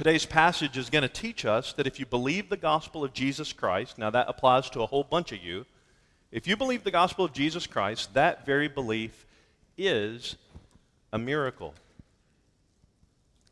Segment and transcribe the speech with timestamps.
[0.00, 3.52] Today's passage is going to teach us that if you believe the gospel of Jesus
[3.52, 5.66] Christ, now that applies to a whole bunch of you,
[6.32, 9.26] if you believe the gospel of Jesus Christ, that very belief
[9.76, 10.36] is
[11.12, 11.74] a miracle.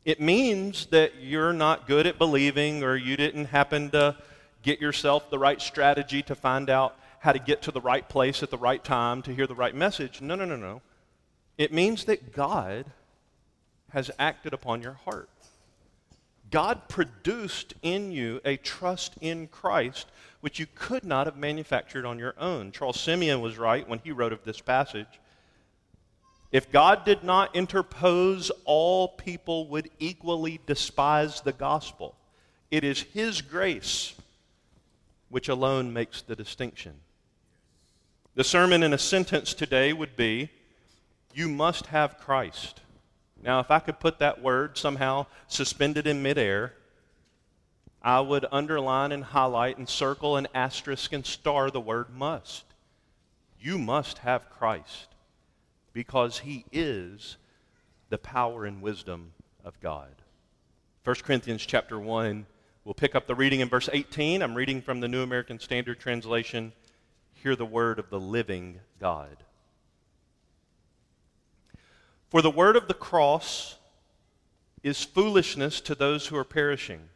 [0.06, 4.16] It means that you're not good at believing or you didn't happen to
[4.62, 8.42] get yourself the right strategy to find out how to get to the right place
[8.42, 10.22] at the right time to hear the right message.
[10.22, 10.80] No, no, no, no.
[11.58, 12.86] It means that God
[13.90, 15.28] has acted upon your heart.
[16.50, 20.06] God produced in you a trust in Christ
[20.40, 22.70] which you could not have manufactured on your own.
[22.72, 25.20] Charles Simeon was right when he wrote of this passage.
[26.50, 32.14] If God did not interpose, all people would equally despise the gospel.
[32.70, 34.14] It is His grace
[35.28, 36.94] which alone makes the distinction.
[38.34, 40.50] The sermon in a sentence today would be
[41.34, 42.80] You must have Christ.
[43.42, 46.74] Now, if I could put that word somehow suspended in midair,
[48.02, 52.64] I would underline and highlight and circle and asterisk and star the word must.
[53.60, 55.08] You must have Christ
[55.92, 57.36] because he is
[58.08, 59.32] the power and wisdom
[59.64, 60.14] of God.
[61.04, 62.46] 1 Corinthians chapter 1,
[62.84, 64.42] we'll pick up the reading in verse 18.
[64.42, 66.72] I'm reading from the New American Standard Translation.
[67.34, 69.44] Hear the word of the living God.
[72.30, 73.76] For the word of the cross
[74.82, 77.08] is foolishness to those who are perishing,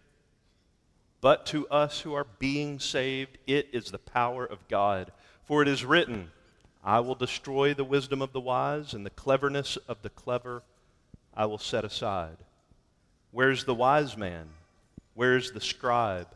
[1.20, 5.12] but to us who are being saved, it is the power of God.
[5.44, 6.30] For it is written,
[6.82, 10.62] I will destroy the wisdom of the wise, and the cleverness of the clever
[11.34, 12.38] I will set aside.
[13.30, 14.48] Where's the wise man?
[15.14, 16.28] Where's the scribe?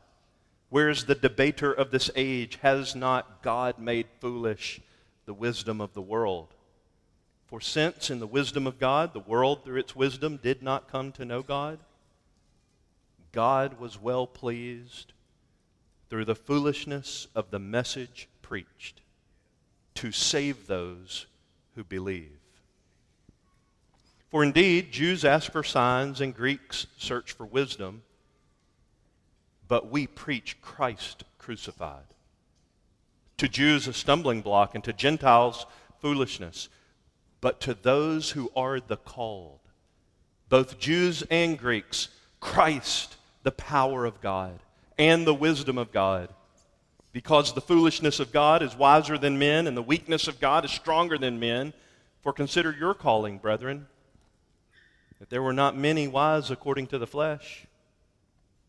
[0.68, 2.58] Where's the debater of this age?
[2.62, 4.80] Has not God made foolish
[5.24, 6.48] the wisdom of the world?
[7.46, 11.12] For since in the wisdom of God, the world through its wisdom did not come
[11.12, 11.78] to know God,
[13.32, 15.12] God was well pleased
[16.10, 19.00] through the foolishness of the message preached
[19.94, 21.26] to save those
[21.74, 22.38] who believe.
[24.30, 28.02] For indeed, Jews ask for signs and Greeks search for wisdom,
[29.68, 32.04] but we preach Christ crucified.
[33.38, 35.66] To Jews, a stumbling block, and to Gentiles,
[36.00, 36.68] foolishness
[37.40, 39.60] but to those who are the called,
[40.48, 42.08] both Jews and Greeks,
[42.40, 44.58] Christ, the power of God
[44.98, 46.28] and the wisdom of God.
[47.12, 50.70] Because the foolishness of God is wiser than men, and the weakness of God is
[50.70, 51.72] stronger than men.
[52.22, 53.86] For consider your calling, brethren,
[55.18, 57.66] that there were not many wise according to the flesh,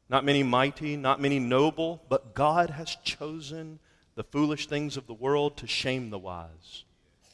[0.10, 3.80] not many mighty, not many noble, but God has chosen
[4.16, 6.84] the foolish things of the world to shame the wise.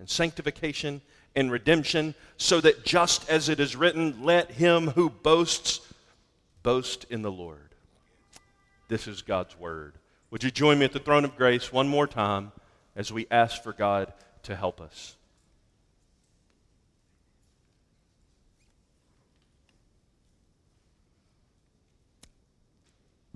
[0.00, 1.00] and sanctification
[1.36, 5.80] and redemption, so that just as it is written, let him who boasts
[6.64, 7.68] boast in the Lord.
[8.88, 9.92] This is God's word.
[10.32, 12.50] Would you join me at the throne of grace one more time
[12.96, 14.12] as we ask for God
[14.44, 15.16] to help us?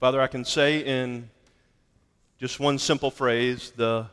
[0.00, 1.30] Father, I can say in
[2.38, 4.06] just one simple phrase the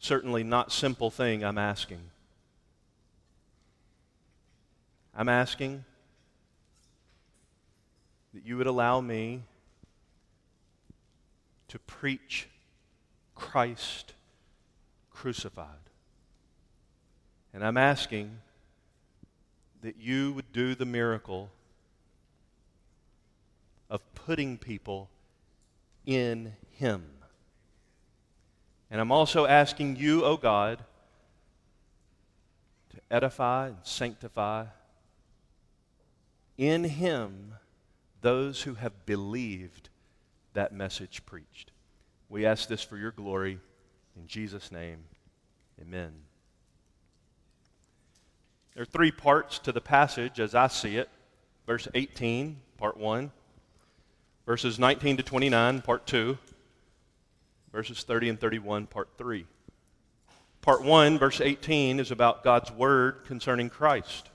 [0.00, 2.00] certainly not simple thing I'm asking.
[5.14, 5.84] I'm asking
[8.32, 9.42] that you would allow me
[11.68, 12.48] to preach
[13.34, 14.14] Christ
[15.12, 15.66] crucified.
[17.52, 18.38] And I'm asking
[19.82, 21.50] that you would do the miracle
[23.90, 25.10] of putting people
[26.06, 27.19] in Him.
[28.90, 30.84] And I'm also asking you, O oh God,
[32.90, 34.66] to edify and sanctify
[36.58, 37.54] in him
[38.20, 39.88] those who have believed
[40.54, 41.70] that message preached.
[42.28, 43.58] We ask this for your glory.
[44.16, 45.04] In Jesus' name,
[45.80, 46.12] amen.
[48.74, 51.08] There are three parts to the passage as I see it.
[51.66, 53.30] Verse 18, part 1.
[54.46, 56.36] Verses 19 to 29, part 2.
[57.72, 59.46] Verses 30 and 31, part 3.
[60.60, 64.28] Part 1, verse 18, is about God's word concerning Christ.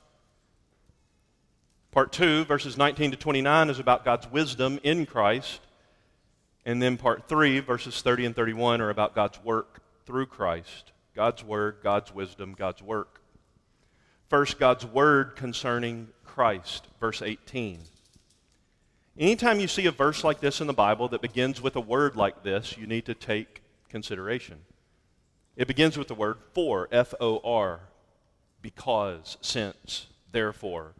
[1.91, 5.61] Part 2, verses 19 to 29, is about God's wisdom in Christ.
[6.65, 10.91] And then part 3, verses 30 and 31, are about God's work through Christ.
[11.15, 13.21] God's word, God's wisdom, God's work.
[14.29, 17.79] First, God's word concerning Christ, verse 18.
[19.17, 22.17] Anytime you see a verse like this in the Bible that begins with a word
[22.17, 24.57] like this, you need to take consideration.
[25.55, 27.79] It begins with the word for, F O R,
[28.61, 30.95] because, since, therefore.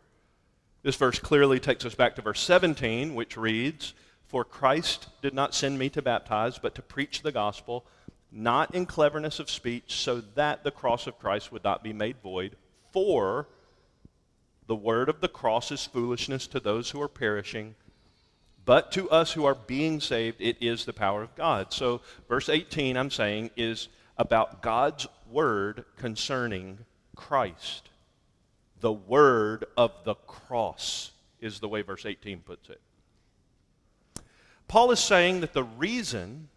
[0.82, 3.94] This verse clearly takes us back to verse 17, which reads,
[4.28, 7.86] For Christ did not send me to baptize, but to preach the gospel,
[8.32, 12.22] not in cleverness of speech, so that the cross of Christ would not be made
[12.24, 12.56] void.
[12.94, 13.50] For
[14.68, 17.76] the word of the cross is foolishness to those who are perishing
[18.66, 21.72] but to us who are being saved, it is the power of God.
[21.72, 26.80] So, verse 18, I'm saying, is about God's word concerning
[27.16, 27.90] Christ.
[28.80, 32.82] The word of the cross is the way verse 18 puts it.
[34.68, 36.50] Paul is saying that the reason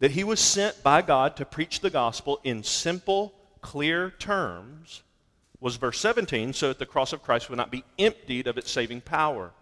[0.00, 5.02] that he was sent by God to preach the gospel in simple, clear terms
[5.60, 8.70] was verse 17, so that the cross of Christ would not be emptied of its
[8.70, 9.52] saving power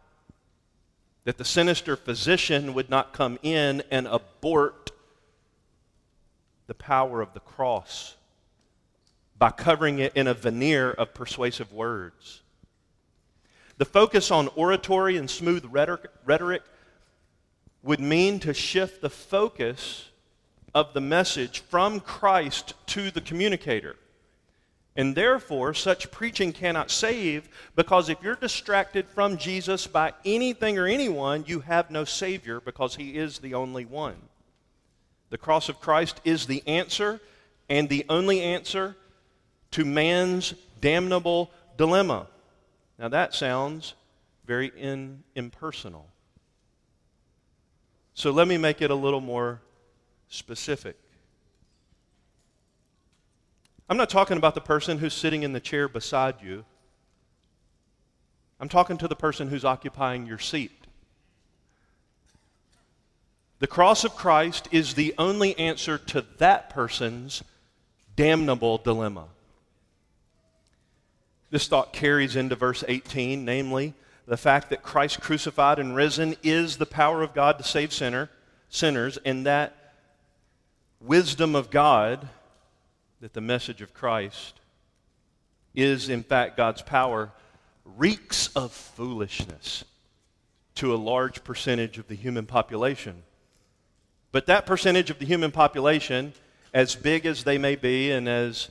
[1.29, 4.93] that the sinister physician would not come in and abort
[6.69, 8.17] the power of the cross
[9.39, 12.41] by covering it in a veneer of persuasive words.
[13.77, 16.63] The focus on oratory and smooth rhetoric
[17.83, 20.09] would mean to shift the focus
[20.75, 23.97] of the message from Christ to the communicator.
[24.99, 30.89] And therefore, such preaching cannot save because if you're distracted from Jesus by anything or
[30.89, 34.17] anyone, you have no Savior because He is the only one.
[35.31, 37.21] The cross of Christ is the answer
[37.69, 38.97] and the only answer
[39.71, 42.27] to man's damnable dilemma.
[42.99, 43.95] Now, that sounds
[44.47, 46.09] very in, impersonal.
[48.15, 49.61] So, let me make it a little more
[50.29, 50.99] specific.
[53.89, 56.65] I'm not talking about the person who's sitting in the chair beside you.
[58.61, 60.73] I'm talking to the person who's occupying your seat.
[63.61, 67.43] The cross of Christ is the only answer to that person's
[68.15, 69.25] damnable dilemma.
[71.51, 73.95] This thought carries into verse 18, namely,
[74.27, 78.29] the fact that Christ crucified and risen is the power of God to save sinner,
[78.69, 79.95] sinners, and that
[81.01, 82.29] wisdom of God
[83.21, 84.61] that the message of Christ
[85.75, 87.33] is, in fact, God's power,
[87.85, 89.85] reeks of foolishness
[90.77, 93.23] to a large percentage of the human population.
[94.31, 96.33] But that percentage of the human population,
[96.73, 98.71] as big as they may be and as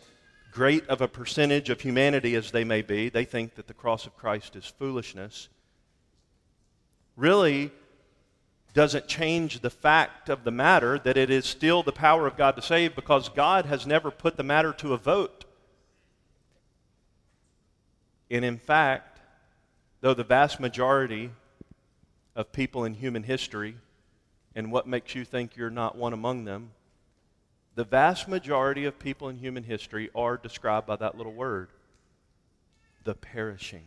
[0.51, 4.05] great of a percentage of humanity as they may be, they think that the cross
[4.05, 5.49] of Christ is foolishness.
[7.15, 7.71] Really,
[8.77, 12.55] doesn't change the fact of the matter that it is still the power of God
[12.55, 15.45] to save because God has never put the matter to a vote.
[18.29, 19.19] And in fact,
[20.01, 21.31] though the vast majority
[22.35, 23.77] of people in human history,
[24.55, 26.69] and what makes you think you're not one among them,
[27.73, 31.69] the vast majority of people in human history are described by that little word
[33.05, 33.85] the perishing.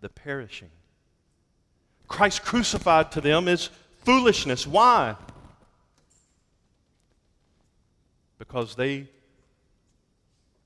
[0.00, 0.70] The perishing.
[2.08, 3.68] Christ crucified to them is
[4.04, 4.66] foolishness.
[4.66, 5.14] Why?
[8.38, 9.06] Because they,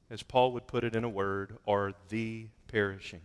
[0.08, 3.20] as Paul would put it in a word, are the perishing.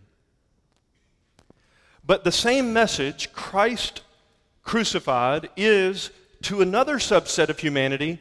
[2.04, 4.02] But the same message, Christ
[4.64, 6.10] crucified, is
[6.42, 8.18] to another subset of humanity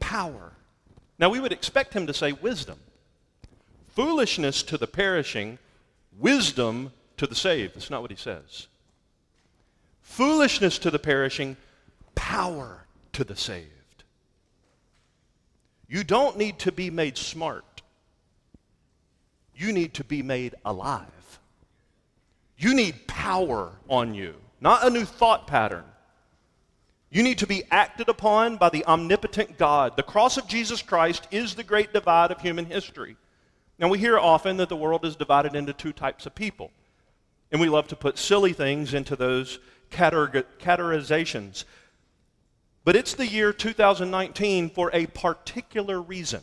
[0.00, 0.52] power.
[1.18, 2.78] Now, we would expect him to say wisdom.
[3.88, 5.58] Foolishness to the perishing,
[6.18, 7.74] wisdom to the saved.
[7.74, 8.68] That's not what he says
[10.08, 11.56] foolishness to the perishing,
[12.14, 13.68] power to the saved.
[15.86, 17.82] You don't need to be made smart.
[19.54, 21.38] You need to be made alive.
[22.56, 25.84] You need power on you, not a new thought pattern.
[27.10, 29.96] You need to be acted upon by the omnipotent God.
[29.96, 33.16] The cross of Jesus Christ is the great divide of human history.
[33.78, 36.72] Now, we hear often that the world is divided into two types of people.
[37.52, 39.58] And we love to put silly things into those
[39.90, 41.64] categorizations.
[42.84, 46.40] But it's the year 2019 for a particular reason.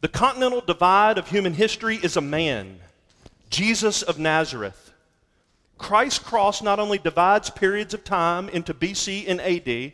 [0.00, 2.80] The continental divide of human history is a man,
[3.50, 4.92] Jesus of Nazareth.
[5.78, 9.92] Christ's cross not only divides periods of time into BC and AD,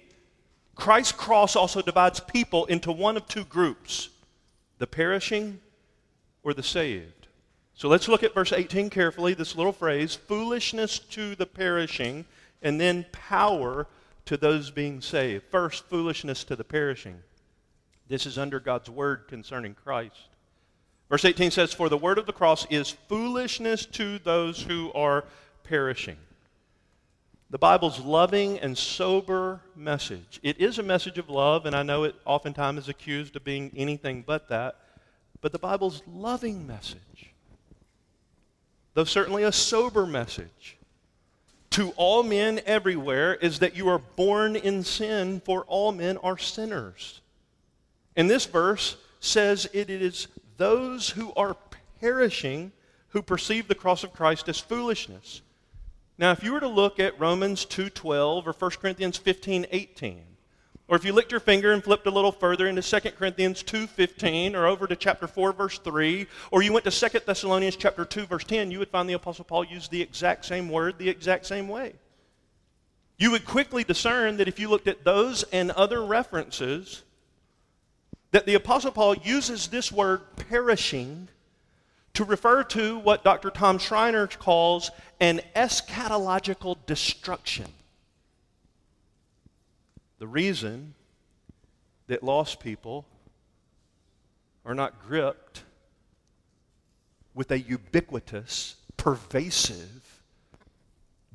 [0.74, 4.08] Christ's cross also divides people into one of two groups
[4.78, 5.60] the perishing
[6.42, 7.21] or the saved.
[7.74, 12.24] So let's look at verse 18 carefully, this little phrase foolishness to the perishing,
[12.60, 13.86] and then power
[14.26, 15.44] to those being saved.
[15.50, 17.18] First, foolishness to the perishing.
[18.08, 20.28] This is under God's word concerning Christ.
[21.08, 25.24] Verse 18 says, For the word of the cross is foolishness to those who are
[25.64, 26.16] perishing.
[27.50, 30.40] The Bible's loving and sober message.
[30.42, 33.70] It is a message of love, and I know it oftentimes is accused of being
[33.76, 34.76] anything but that,
[35.42, 37.31] but the Bible's loving message,
[38.94, 40.76] though certainly a sober message,
[41.70, 46.36] to all men everywhere is that you are born in sin, for all men are
[46.36, 47.20] sinners.
[48.14, 51.56] And this verse says it is those who are
[52.00, 52.72] perishing
[53.08, 55.42] who perceive the cross of Christ as foolishness.
[56.18, 60.31] Now, if you were to look at Romans 2:12 or 1 Corinthians 15:18,
[60.92, 64.54] or if you licked your finger and flipped a little further into 2 Corinthians 2:15
[64.54, 68.26] or over to chapter 4 verse 3, or you went to 2 Thessalonians chapter 2
[68.26, 71.46] verse 10, you would find the apostle Paul used the exact same word the exact
[71.46, 71.94] same way.
[73.16, 77.04] You would quickly discern that if you looked at those and other references
[78.32, 81.28] that the apostle Paul uses this word perishing
[82.12, 83.48] to refer to what Dr.
[83.48, 87.72] Tom Schreiner calls an eschatological destruction.
[90.22, 90.94] The reason
[92.06, 93.06] that lost people
[94.64, 95.64] are not gripped
[97.34, 100.22] with a ubiquitous, pervasive,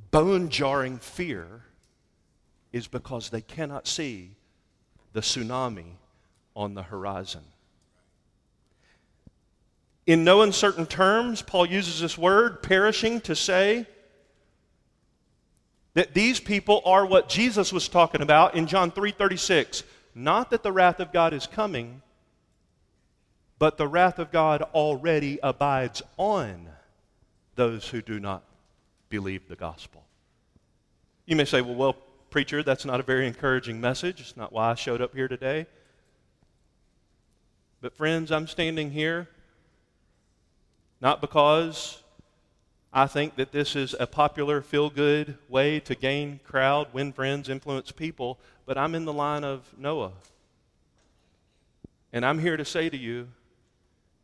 [0.10, 1.63] bone jarring fear
[2.72, 4.38] is because they cannot see
[5.12, 5.98] the tsunami
[6.56, 7.44] on the horizon.
[10.06, 13.86] In no uncertain terms, Paul uses this word, perishing, to say
[15.98, 19.82] that these people are what Jesus was talking about in John 3:36.
[20.13, 22.04] Not that the wrath of God is coming,
[23.58, 26.70] but the wrath of God already abides on
[27.56, 28.44] those who do not
[29.10, 30.06] believe the gospel.
[31.25, 31.94] You may say, well, well,
[32.30, 34.22] preacher, that's not a very encouraging message.
[34.22, 35.66] It's not why I showed up here today.
[37.82, 39.30] But, friends, I'm standing here
[41.01, 42.04] not because
[42.98, 47.48] I think that this is a popular, feel good way to gain crowd, win friends,
[47.48, 50.13] influence people, but I'm in the line of Noah.
[52.12, 53.27] And I'm here to say to you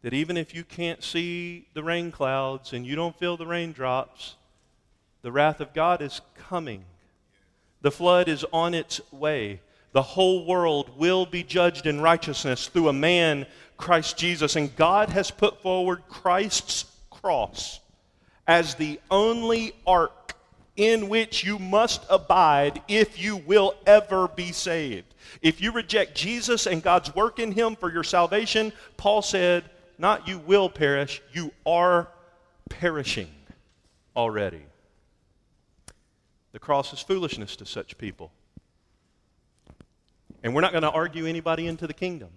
[0.02, 4.38] that even if you can't see the rain clouds and you don't feel the raindrops,
[5.22, 6.84] the wrath of God is coming.
[7.84, 9.62] The flood is on its way.
[9.92, 13.46] The whole world will be judged in righteousness through a man
[13.78, 14.56] Christ Jesus.
[14.56, 17.80] And God has put forward Christ's cross
[18.48, 20.36] as the only ark
[20.76, 25.14] in which you must abide if you will ever be saved.
[25.42, 29.64] If you reject Jesus and God's work in him for your salvation, Paul said,
[29.98, 32.10] not you will perish, you are
[32.70, 33.30] perishing
[34.16, 34.64] already.
[36.52, 38.32] The cross is foolishness to such people.
[40.44, 42.30] And we're not going to argue anybody into the kingdom.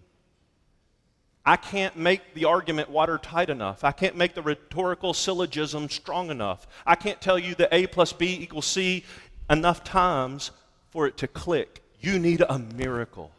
[1.48, 3.84] I can't make the argument watertight enough.
[3.84, 6.66] I can't make the rhetorical syllogism strong enough.
[6.84, 9.04] I can't tell you that A plus B equals C
[9.48, 10.50] enough times
[10.90, 11.84] for it to click.
[12.00, 13.30] You need a miracle.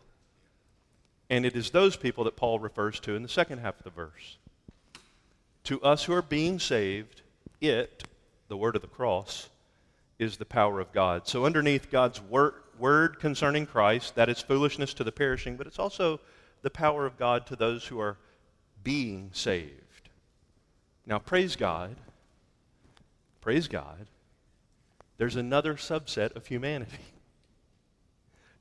[1.29, 3.89] And it is those people that Paul refers to in the second half of the
[3.89, 4.37] verse.
[5.65, 7.23] To us who are being saved,
[7.59, 8.05] it,
[8.47, 9.49] the word of the cross,
[10.17, 11.27] is the power of God.
[11.27, 15.77] So, underneath God's word, word concerning Christ, that is foolishness to the perishing, but it's
[15.77, 16.21] also
[16.61, 18.17] the power of God to those who are
[18.83, 20.09] being saved.
[21.05, 21.95] Now, praise God.
[23.41, 24.07] Praise God.
[25.17, 26.97] There's another subset of humanity.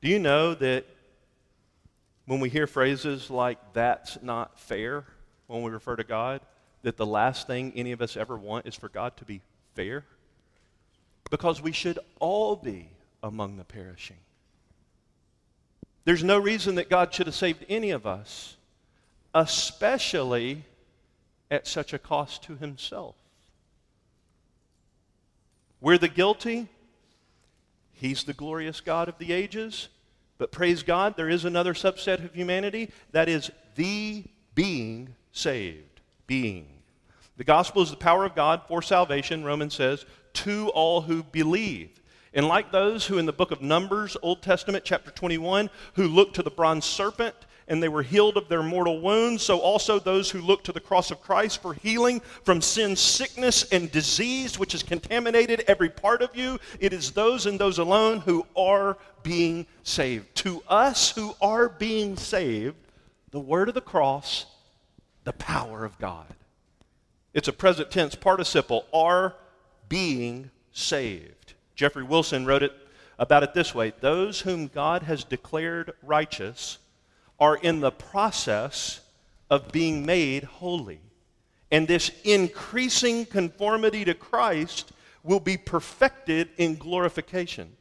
[0.00, 0.86] Do you know that
[2.26, 5.04] when we hear phrases like, that's not fair,
[5.46, 6.40] when we refer to God,
[6.82, 9.40] that the last thing any of us ever want is for God to be
[9.74, 10.04] fair?
[11.30, 12.90] Because we should all be
[13.22, 14.18] among the perishing.
[16.06, 18.56] There's no reason that God should have saved any of us,
[19.34, 20.62] especially
[21.50, 23.16] at such a cost to himself.
[25.80, 26.68] We're the guilty.
[27.92, 29.88] He's the glorious God of the ages.
[30.38, 34.22] But praise God, there is another subset of humanity that is the
[34.54, 36.00] being saved.
[36.28, 36.68] Being.
[37.36, 42.00] The gospel is the power of God for salvation, Romans says, to all who believe.
[42.36, 46.36] And like those who in the book of Numbers, Old Testament, chapter 21, who looked
[46.36, 47.34] to the bronze serpent
[47.66, 50.78] and they were healed of their mortal wounds, so also those who look to the
[50.78, 56.20] cross of Christ for healing from sin, sickness, and disease, which has contaminated every part
[56.20, 56.60] of you.
[56.78, 60.34] It is those and those alone who are being saved.
[60.36, 62.76] To us who are being saved,
[63.30, 64.44] the word of the cross,
[65.24, 66.26] the power of God.
[67.32, 69.34] It's a present tense participle, are
[69.88, 71.45] being saved.
[71.76, 72.72] Jeffrey Wilson wrote it
[73.18, 76.78] about it this way Those whom God has declared righteous
[77.38, 79.00] are in the process
[79.50, 81.00] of being made holy.
[81.70, 84.92] And this increasing conformity to Christ
[85.22, 87.76] will be perfected in glorification.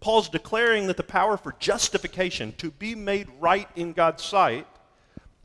[0.00, 4.66] Paul's declaring that the power for justification, to be made right in God's sight,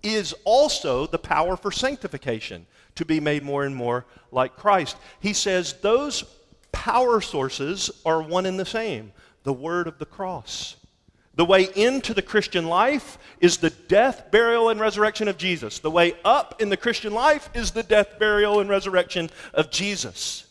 [0.01, 2.65] is also the power for sanctification,
[2.95, 4.97] to be made more and more like Christ.
[5.19, 6.23] He says those
[6.71, 9.11] power sources are one and the same
[9.43, 10.75] the word of the cross.
[11.35, 15.79] The way into the Christian life is the death, burial, and resurrection of Jesus.
[15.79, 20.47] The way up in the Christian life is the death, burial, and resurrection of Jesus.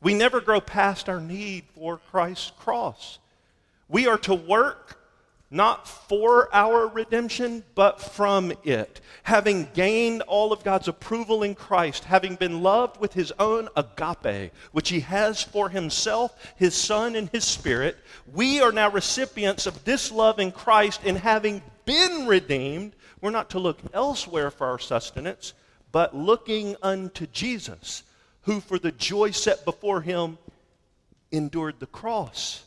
[0.00, 3.18] We never grow past our need for Christ's cross.
[3.88, 4.98] We are to work
[5.52, 9.00] not for our redemption, but from it.
[9.24, 14.50] Having gained all of God's approval in Christ, having been loved with his own agape,
[14.72, 17.98] which he has for himself, his Son, and his Spirit,
[18.32, 23.50] we are now recipients of this love in Christ, and having been redeemed, we're not
[23.50, 25.52] to look elsewhere for our sustenance,
[25.92, 28.04] but looking unto Jesus,
[28.42, 30.38] who for the joy set before him
[31.30, 32.64] endured the cross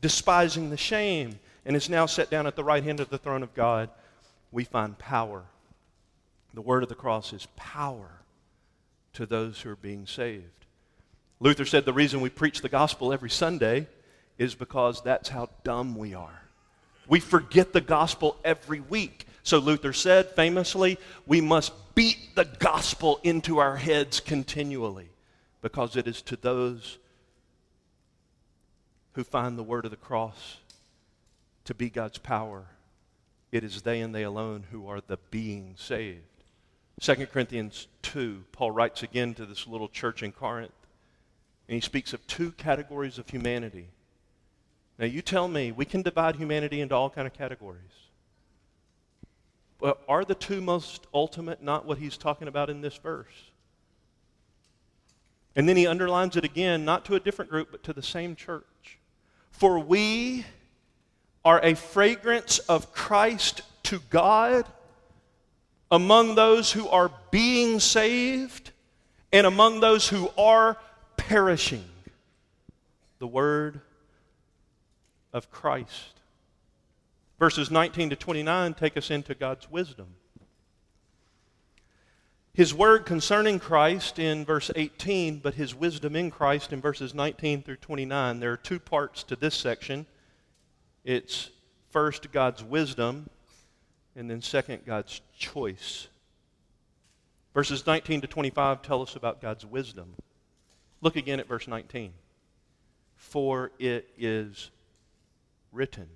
[0.00, 3.42] despising the shame, and is now set down at the right hand of the throne
[3.42, 3.90] of God,
[4.52, 5.42] we find power.
[6.54, 8.22] The word of the cross is power
[9.14, 10.44] to those who are being saved.
[11.40, 13.88] Luther said the reason we preach the gospel every Sunday
[14.38, 16.42] is because that's how dumb we are.
[17.08, 19.26] We forget the gospel every week.
[19.42, 25.08] So Luther said famously, we must beat the gospel into our heads continually
[25.62, 26.98] because it is to those
[29.14, 30.58] who find the word of the cross
[31.66, 32.66] to be God's power.
[33.52, 36.22] It is they and they alone who are the being saved.
[37.00, 40.72] 2 Corinthians 2, Paul writes again to this little church in Corinth,
[41.68, 43.88] and he speaks of two categories of humanity.
[44.98, 47.82] Now, you tell me, we can divide humanity into all kind of categories.
[49.78, 53.50] But are the two most ultimate not what he's talking about in this verse?
[55.54, 58.36] And then he underlines it again, not to a different group, but to the same
[58.36, 58.98] church.
[59.50, 60.46] For we
[61.46, 64.66] are a fragrance of Christ to God
[65.92, 68.72] among those who are being saved
[69.32, 70.76] and among those who are
[71.16, 71.84] perishing.
[73.20, 73.80] The word
[75.32, 76.14] of Christ.
[77.38, 80.16] Verses 19 to 29 take us into God's wisdom.
[82.54, 87.62] His word concerning Christ in verse 18, but his wisdom in Christ in verses 19
[87.62, 88.40] through 29.
[88.40, 90.06] There are two parts to this section.
[91.06, 91.50] It's
[91.90, 93.30] first God's wisdom,
[94.16, 96.08] and then second God's choice.
[97.54, 100.14] Verses 19 to 25 tell us about God's wisdom.
[101.00, 102.12] Look again at verse 19.
[103.14, 104.70] For it is
[105.72, 106.08] written.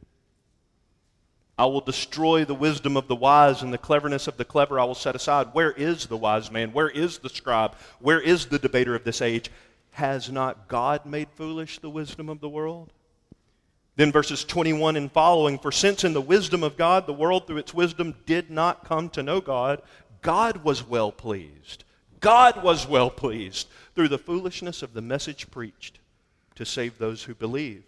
[1.57, 4.85] I will destroy the wisdom of the wise and the cleverness of the clever I
[4.85, 5.50] will set aside.
[5.53, 6.72] Where is the wise man?
[6.72, 7.76] Where is the scribe?
[8.00, 9.53] Where is the debater of this age?
[9.92, 12.92] Has not God made foolish the wisdom of the world?
[14.00, 17.58] Then verses 21 and following For since in the wisdom of God the world through
[17.58, 19.82] its wisdom did not come to know God,
[20.22, 21.84] God was well pleased.
[22.18, 25.98] God was well pleased through the foolishness of the message preached
[26.54, 27.82] to save those who believe.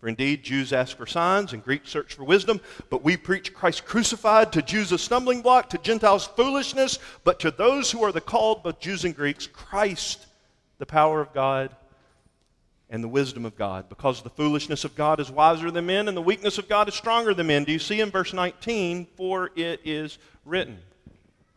[0.00, 3.84] For indeed, Jews ask for signs and Greeks search for wisdom, but we preach Christ
[3.84, 8.20] crucified, to Jews a stumbling block, to Gentiles foolishness, but to those who are the
[8.20, 10.26] called, both Jews and Greeks, Christ,
[10.78, 11.76] the power of God
[12.92, 13.88] and the wisdom of God.
[13.88, 16.94] Because the foolishness of God is wiser than men, and the weakness of God is
[16.94, 17.64] stronger than men.
[17.64, 19.06] Do you see in verse 19?
[19.16, 20.78] For it is written.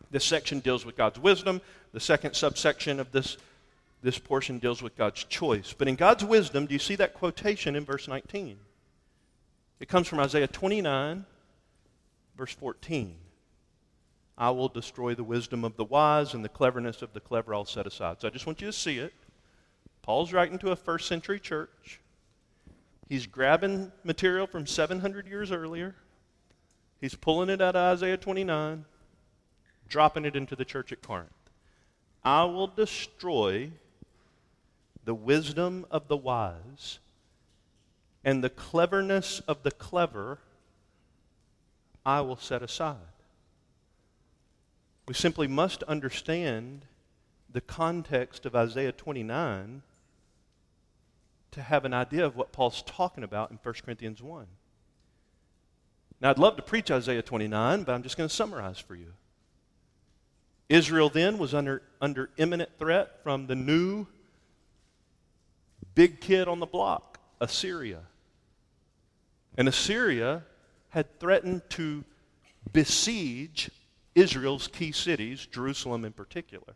[0.09, 1.59] This section deals with God's wisdom.
[1.91, 3.37] The second subsection of this
[4.01, 5.73] this portion deals with God's choice.
[5.75, 8.55] But in God's wisdom, do you see that quotation in verse 19?
[9.79, 11.25] It comes from Isaiah 29,
[12.37, 13.15] verse 14.
[14.37, 17.65] I will destroy the wisdom of the wise and the cleverness of the clever I'll
[17.65, 18.21] set aside.
[18.21, 19.11] So I just want you to see it.
[20.05, 21.99] Paul's writing to a first century church.
[23.09, 25.95] He's grabbing material from 700 years earlier.
[27.01, 28.85] He's pulling it out of Isaiah 29,
[29.89, 31.31] dropping it into the church at Corinth.
[32.23, 33.71] I will destroy
[35.03, 36.99] the wisdom of the wise
[38.23, 40.37] and the cleverness of the clever
[42.05, 42.99] I will set aside.
[45.07, 46.85] We simply must understand
[47.51, 49.81] the context of Isaiah 29
[51.55, 54.45] to have an idea of what Paul's talking about in 1 Corinthians 1.
[56.21, 59.13] Now, I'd love to preach Isaiah 29, but I'm just going to summarize for you.
[60.67, 64.05] Israel then was under, under imminent threat from the new
[65.93, 68.01] big kid on the block, Assyria.
[69.57, 70.43] And Assyria
[70.89, 72.03] had threatened to
[72.73, 73.69] besiege
[74.13, 76.75] Israel's key cities, Jerusalem in particular.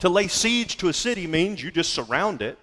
[0.00, 2.58] To lay siege to a city means you just surround it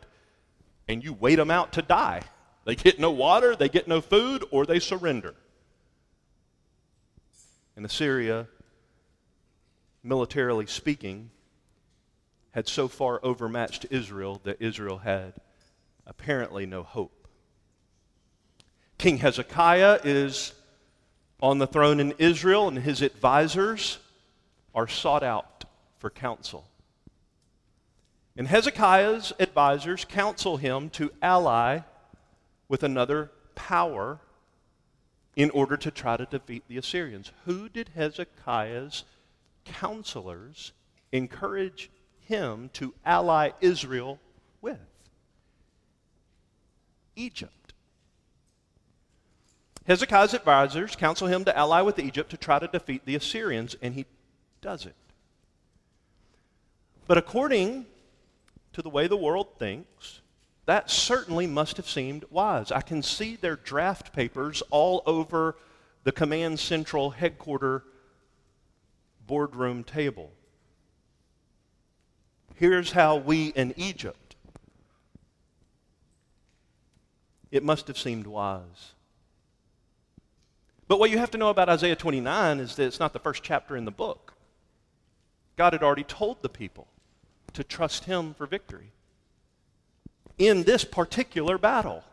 [0.87, 2.21] and you wait them out to die.
[2.65, 5.35] They get no water, they get no food, or they surrender.
[7.75, 8.47] And Assyria,
[10.03, 11.29] militarily speaking,
[12.51, 15.33] had so far overmatched Israel that Israel had
[16.05, 17.27] apparently no hope.
[18.97, 20.53] King Hezekiah is
[21.39, 23.99] on the throne in Israel, and his advisors
[24.73, 25.65] are sought out
[25.99, 26.67] for counsel.
[28.37, 31.79] And Hezekiah's advisors counsel him to ally
[32.69, 34.19] with another power
[35.35, 37.31] in order to try to defeat the Assyrians.
[37.45, 39.05] Who did Hezekiah's
[39.65, 40.71] counselors
[41.11, 41.89] encourage
[42.21, 44.19] him to ally Israel
[44.61, 44.77] with?
[47.15, 47.73] Egypt.
[49.87, 53.95] Hezekiah's advisors counsel him to ally with Egypt to try to defeat the Assyrians, and
[53.95, 54.05] he
[54.61, 54.95] does it.
[57.07, 57.87] But according
[58.77, 60.21] to the way the world thinks,
[60.67, 62.71] that certainly must have seemed wise.
[62.71, 65.55] I can see their draft papers all over
[66.03, 67.83] the Command Central headquarter
[69.25, 70.31] boardroom table.
[72.53, 74.35] Here's how we in Egypt.
[77.49, 78.93] It must have seemed wise.
[80.87, 83.41] But what you have to know about Isaiah 29 is that it's not the first
[83.41, 84.35] chapter in the book.
[85.55, 86.87] God had already told the people
[87.57, 88.91] to trust Him for victory
[90.37, 92.03] in this particular battle.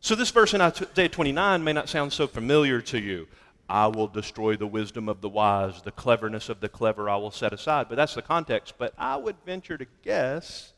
[0.00, 3.28] So, this verse in Isaiah 29 may not sound so familiar to you.
[3.68, 7.30] I will destroy the wisdom of the wise, the cleverness of the clever I will
[7.30, 7.88] set aside.
[7.88, 8.74] But that's the context.
[8.78, 10.72] But I would venture to guess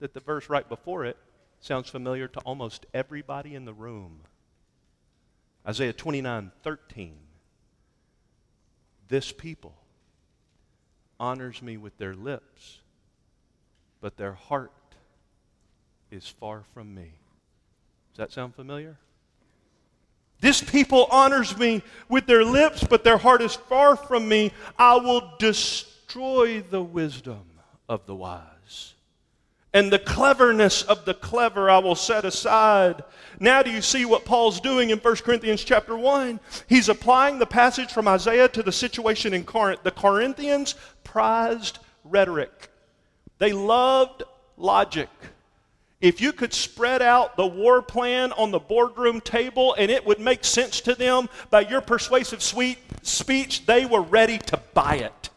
[0.00, 1.16] that the verse right before it
[1.60, 4.22] sounds familiar to almost everybody in the room.
[5.64, 7.14] Isaiah 29 13.
[9.06, 9.79] This people
[11.20, 12.78] honors me with their lips,
[14.00, 14.72] but their heart
[16.10, 17.12] is far from me.
[18.12, 18.96] Does that sound familiar?
[20.40, 24.52] This people honors me with their lips, but their heart is far from me.
[24.78, 27.44] I will destroy the wisdom
[27.88, 28.94] of the wise.
[29.72, 33.04] And the cleverness of the clever I will set aside.
[33.38, 36.40] Now do you see what Paul's doing in 1 Corinthians chapter 1?
[36.68, 39.84] He's applying the passage from Isaiah to the situation in Corinth.
[39.84, 40.74] The Corinthians
[41.10, 42.70] prized rhetoric.
[43.38, 44.22] They loved
[44.56, 45.08] logic.
[46.00, 50.20] If you could spread out the war plan on the boardroom table and it would
[50.20, 55.30] make sense to them by your persuasive sweet speech, they were ready to buy it.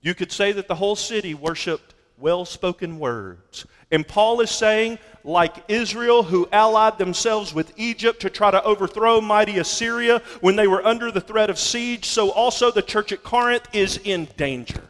[0.00, 3.66] You could say that the whole city worshiped well spoken words.
[3.92, 9.20] And Paul is saying, like Israel, who allied themselves with Egypt to try to overthrow
[9.20, 13.22] mighty Assyria when they were under the threat of siege, so also the church at
[13.22, 14.82] Corinth is in danger.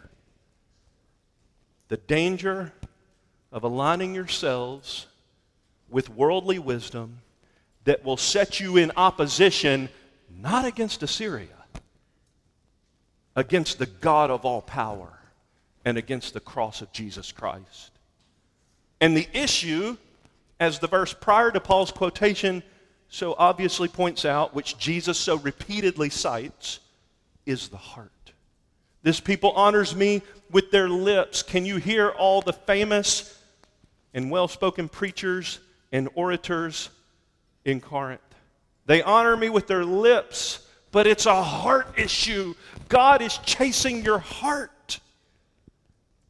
[1.89, 2.73] The danger
[3.53, 5.07] of aligning yourselves
[5.91, 7.19] with worldly wisdom
[7.85, 9.89] that will set you in opposition
[10.41, 11.49] not against Assyria,
[13.37, 15.19] against the God of all power,
[15.85, 17.91] and against the cross of Jesus Christ.
[19.01, 19.97] And the issue,
[20.63, 22.63] as the verse prior to Paul's quotation
[23.09, 26.81] so obviously points out, which Jesus so repeatedly cites,
[27.45, 28.33] is the heart.
[29.03, 31.43] This people honors me with their lips.
[31.43, 33.39] Can you hear all the famous
[34.15, 36.91] and well spoken preachers and orators
[37.65, 38.21] in Corinth.
[38.87, 42.55] They honor me with their lips, but it's a heart issue.
[42.89, 45.01] God is chasing your heart.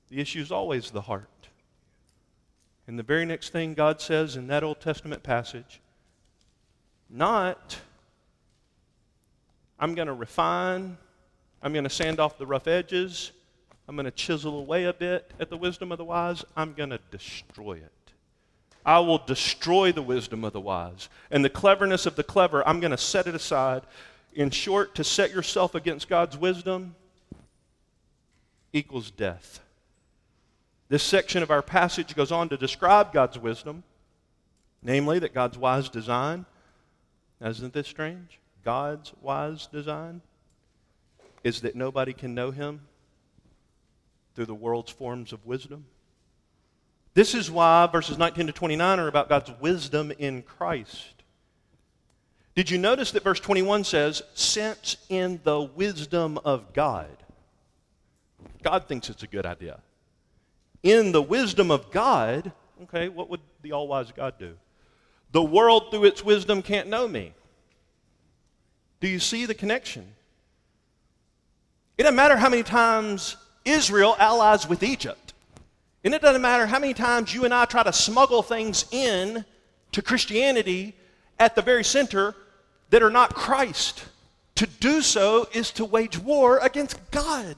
[0.08, 1.28] The issue is always the heart.
[2.92, 5.80] And the very next thing God says in that Old Testament passage,
[7.08, 7.78] not,
[9.78, 10.98] I'm going to refine,
[11.62, 13.32] I'm going to sand off the rough edges,
[13.88, 16.44] I'm going to chisel away a bit at the wisdom of the wise.
[16.54, 18.12] I'm going to destroy it.
[18.84, 21.08] I will destroy the wisdom of the wise.
[21.30, 23.84] And the cleverness of the clever, I'm going to set it aside.
[24.34, 26.94] In short, to set yourself against God's wisdom
[28.70, 29.61] equals death.
[30.92, 33.82] This section of our passage goes on to describe God's wisdom,
[34.82, 36.44] namely that God's wise design,
[37.40, 38.38] isn't this strange?
[38.62, 40.20] God's wise design
[41.44, 42.82] is that nobody can know him
[44.34, 45.86] through the world's forms of wisdom.
[47.14, 51.22] This is why verses 19 to 29 are about God's wisdom in Christ.
[52.54, 57.16] Did you notice that verse 21 says, since in the wisdom of God?
[58.62, 59.80] God thinks it's a good idea.
[60.82, 64.56] In the wisdom of God, okay, what would the all wise God do?
[65.30, 67.32] The world through its wisdom can't know me.
[69.00, 70.06] Do you see the connection?
[71.98, 75.34] It doesn't matter how many times Israel allies with Egypt.
[76.04, 79.44] And it doesn't matter how many times you and I try to smuggle things in
[79.92, 80.94] to Christianity
[81.38, 82.34] at the very center
[82.90, 84.04] that are not Christ.
[84.56, 87.56] To do so is to wage war against God.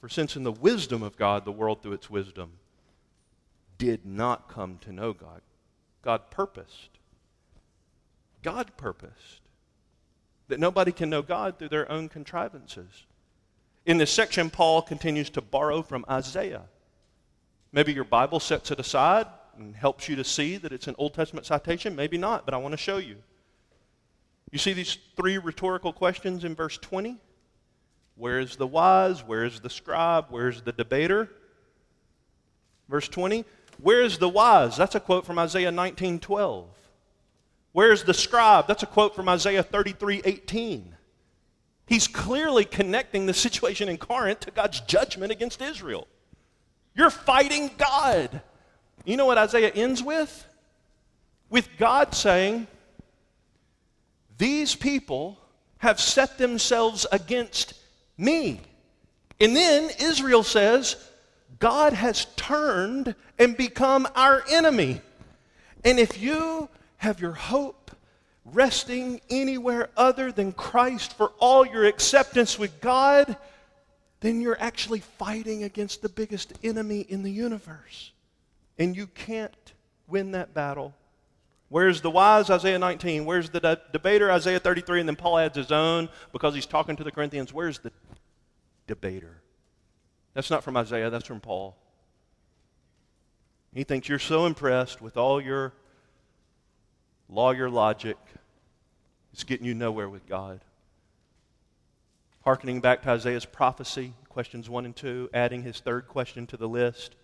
[0.00, 2.52] For since in the wisdom of God, the world through its wisdom
[3.78, 5.40] did not come to know God,
[6.02, 6.90] God purposed.
[8.42, 9.40] God purposed
[10.48, 13.06] that nobody can know God through their own contrivances.
[13.84, 16.62] In this section, Paul continues to borrow from Isaiah.
[17.72, 19.26] Maybe your Bible sets it aside
[19.58, 21.96] and helps you to see that it's an Old Testament citation.
[21.96, 23.16] Maybe not, but I want to show you.
[24.50, 27.18] You see these three rhetorical questions in verse 20?
[28.16, 29.22] Where is the wise?
[29.22, 30.26] Where is the scribe?
[30.30, 31.30] Where is the debater?
[32.88, 33.44] Verse 20,
[33.78, 34.76] where is the wise?
[34.76, 36.66] That's a quote from Isaiah 19:12.
[37.72, 38.66] Where is the scribe?
[38.66, 40.96] That's a quote from Isaiah 33:18.
[41.86, 46.08] He's clearly connecting the situation in Corinth to God's judgment against Israel.
[46.94, 48.40] You're fighting God.
[49.04, 50.46] You know what Isaiah ends with?
[51.48, 52.66] With God saying,
[54.38, 55.38] These people
[55.78, 57.74] have set themselves against
[58.16, 58.60] me.
[59.40, 60.96] And then Israel says,
[61.58, 65.00] God has turned and become our enemy.
[65.84, 67.90] And if you have your hope
[68.44, 73.36] resting anywhere other than Christ for all your acceptance with God,
[74.20, 78.12] then you're actually fighting against the biggest enemy in the universe.
[78.78, 79.72] And you can't
[80.06, 80.94] win that battle.
[81.68, 82.48] Where's the wise?
[82.48, 83.24] Isaiah 19.
[83.24, 84.30] Where's the de- debater?
[84.30, 85.00] Isaiah 33.
[85.00, 87.52] And then Paul adds his own because he's talking to the Corinthians.
[87.52, 87.92] Where's the
[88.86, 89.42] debater?
[90.34, 91.76] That's not from Isaiah, that's from Paul.
[93.72, 95.72] He thinks you're so impressed with all your
[97.28, 98.16] lawyer logic,
[99.32, 100.60] it's getting you nowhere with God.
[102.44, 106.68] Harkening back to Isaiah's prophecy, questions one and two, adding his third question to the
[106.68, 107.16] list,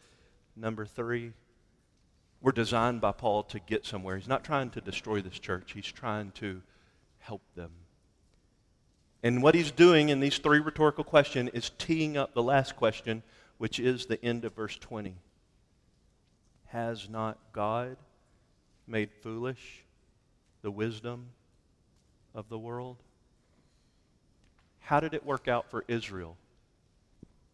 [0.57, 1.33] number three.
[2.43, 4.17] We're designed by Paul to get somewhere.
[4.17, 6.61] He's not trying to destroy this church, he's trying to
[7.21, 7.71] help them.
[9.23, 13.23] And what he's doing in these three rhetorical questions is teeing up the last question,
[13.59, 15.15] which is the end of verse 20.
[16.67, 17.97] Has not God
[18.89, 19.85] made foolish
[20.63, 21.29] the wisdom
[22.35, 22.97] of the world?
[24.81, 26.37] How did it work out for Israel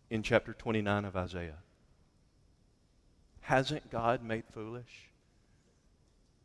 [0.08, 1.58] in chapter 29 of Isaiah?
[3.48, 5.08] Hasn't God made foolish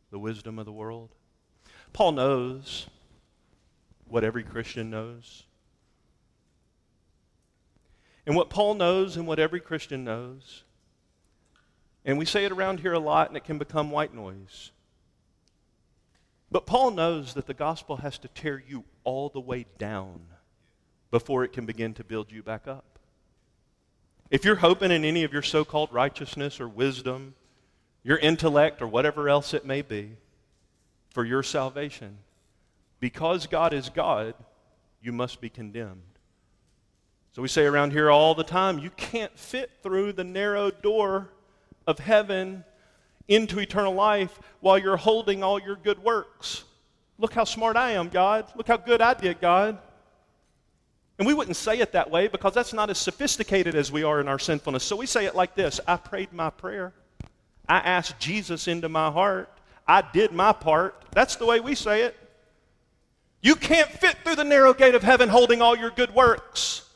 [0.09, 1.09] the wisdom of the world?
[1.91, 2.87] Paul knows
[4.07, 5.43] what every Christian knows.
[8.25, 10.63] And what Paul knows and what every Christian knows,
[12.05, 14.71] and we say it around here a lot and it can become white noise.
[16.49, 20.21] But Paul knows that the gospel has to tear you all the way down
[21.11, 22.92] before it can begin to build you back up.
[24.29, 27.35] If you're hoping in any of your so called righteousness or wisdom,
[28.03, 30.17] your intellect or whatever else it may be
[31.11, 32.17] for your salvation,
[32.99, 34.33] because God is God,
[35.01, 36.01] you must be condemned.
[37.33, 41.29] So we say around here all the time you can't fit through the narrow door
[41.87, 42.63] of heaven
[43.27, 46.63] into eternal life while you're holding all your good works.
[47.17, 48.51] Look how smart I am, God.
[48.55, 49.79] Look how good I did, God.
[51.19, 54.19] And we wouldn't say it that way because that's not as sophisticated as we are
[54.19, 54.83] in our sinfulness.
[54.83, 56.93] So we say it like this I prayed my prayer.
[57.67, 59.49] I asked Jesus into my heart.
[59.87, 60.95] I did my part.
[61.11, 62.15] That's the way we say it.
[63.41, 66.89] You can't fit through the narrow gate of heaven holding all your good works.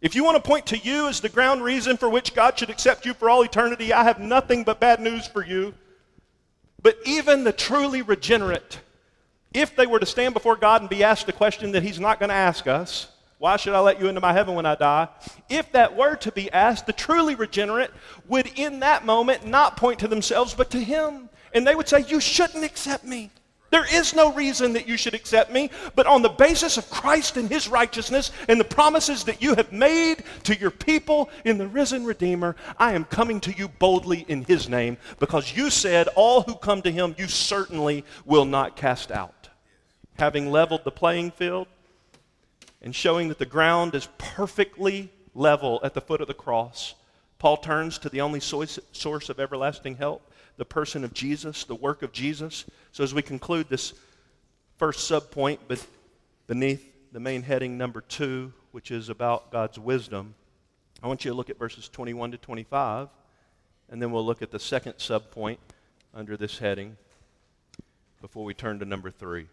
[0.00, 2.70] If you want to point to you as the ground reason for which God should
[2.70, 5.74] accept you for all eternity, I have nothing but bad news for you.
[6.82, 8.80] But even the truly regenerate,
[9.54, 12.18] if they were to stand before God and be asked a question that He's not
[12.18, 13.08] going to ask us,
[13.42, 15.08] why should I let you into my heaven when I die?
[15.48, 17.90] If that were to be asked, the truly regenerate
[18.28, 21.28] would in that moment not point to themselves but to Him.
[21.52, 23.32] And they would say, You shouldn't accept me.
[23.70, 27.36] There is no reason that you should accept me, but on the basis of Christ
[27.36, 31.66] and his righteousness and the promises that you have made to your people in the
[31.66, 36.42] risen Redeemer, I am coming to you boldly in his name because you said, All
[36.42, 39.48] who come to him, you certainly will not cast out.
[40.16, 41.66] Having leveled the playing field
[42.82, 46.94] and showing that the ground is perfectly level at the foot of the cross,
[47.38, 48.78] Paul turns to the only source,
[49.28, 52.64] of everlasting help, the person of Jesus, the work of Jesus.
[52.92, 53.94] So as we conclude this
[54.76, 55.84] first subpoint but
[56.46, 60.34] beneath the main heading number two, which is about God's wisdom,
[61.02, 63.08] I want you to look at verses 21 to 25,
[63.90, 65.58] and then we'll look at the second subpoint
[66.14, 66.96] under this heading
[68.20, 69.46] before we turn to number three.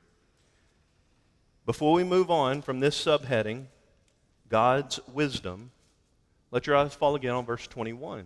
[1.70, 3.66] Before we move on from this subheading,
[4.50, 5.70] God's wisdom,
[6.50, 8.26] let your eyes fall again on verse 21.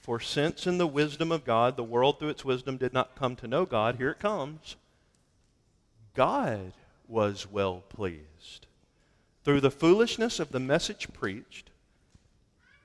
[0.00, 3.34] For since in the wisdom of God, the world through its wisdom did not come
[3.34, 4.76] to know God, here it comes.
[6.14, 6.72] God
[7.08, 8.68] was well pleased
[9.42, 11.70] through the foolishness of the message preached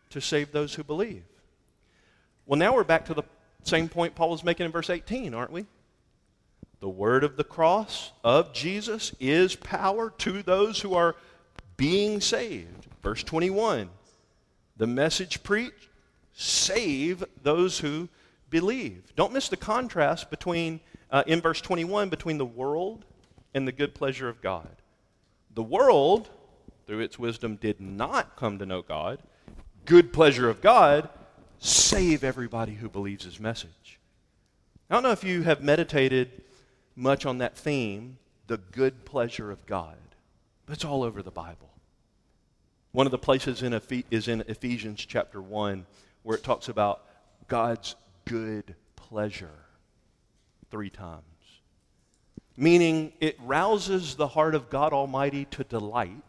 [0.10, 1.26] to save those who believe.
[2.48, 3.24] Well, now we're back to the
[3.62, 5.68] same point Paul was making in verse 18, aren't we?
[6.84, 11.16] The word of the cross of Jesus is power to those who are
[11.78, 12.88] being saved.
[13.02, 13.90] Verse 21
[14.76, 15.88] The message preached,
[16.34, 18.10] save those who
[18.50, 19.16] believe.
[19.16, 23.06] Don't miss the contrast between, uh, in verse 21, between the world
[23.54, 24.76] and the good pleasure of God.
[25.54, 26.32] The world,
[26.86, 29.20] through its wisdom, did not come to know God.
[29.86, 31.08] Good pleasure of God,
[31.60, 34.02] save everybody who believes his message.
[34.90, 36.42] I don't know if you have meditated
[36.96, 39.98] much on that theme, the good pleasure of God,
[40.68, 41.70] it's all over the Bible.
[42.92, 43.80] One of the places in
[44.12, 45.86] is in Ephesians chapter 1
[46.22, 47.04] where it talks about
[47.48, 49.66] God's good pleasure
[50.70, 51.24] three times
[52.56, 56.22] meaning it rouses the heart of God Almighty to delight,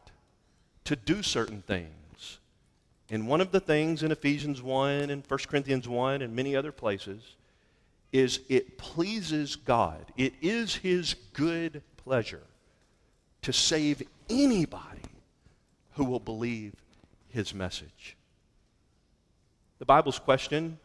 [0.84, 2.38] to do certain things.
[3.10, 6.72] And one of the things in Ephesians 1 and 1 Corinthians 1 and many other
[6.72, 7.36] places
[8.14, 10.12] is it pleases God.
[10.16, 12.44] It is His good pleasure
[13.42, 15.02] to save anybody
[15.94, 16.74] who will believe
[17.28, 18.16] His message.
[19.80, 20.78] The Bible's question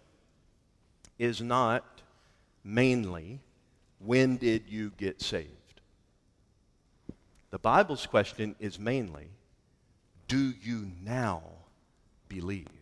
[1.20, 1.86] is not
[2.63, 3.39] mainly
[4.00, 5.82] when did you get saved?
[7.52, 9.28] The Bible's question is mainly,
[10.28, 11.44] do you now
[12.28, 12.79] believe?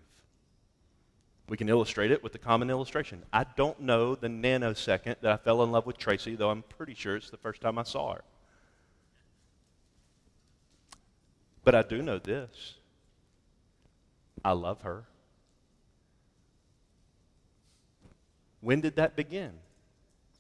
[1.50, 3.24] We can illustrate it with the common illustration.
[3.32, 6.94] I don't know the nanosecond that I fell in love with Tracy, though I'm pretty
[6.94, 8.24] sure it's the first time I saw her.
[11.64, 12.76] But I do know this
[14.44, 15.06] I love her.
[18.62, 19.54] When did that begin?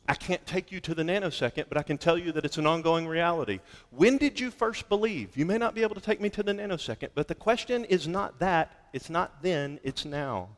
[0.09, 2.65] I can't take you to the nanosecond, but I can tell you that it's an
[2.65, 3.59] ongoing reality.
[3.91, 5.35] When did you first believe?
[5.35, 8.07] You may not be able to take me to the nanosecond, but the question is
[8.07, 8.89] not that.
[8.93, 10.49] It's not then, it's now.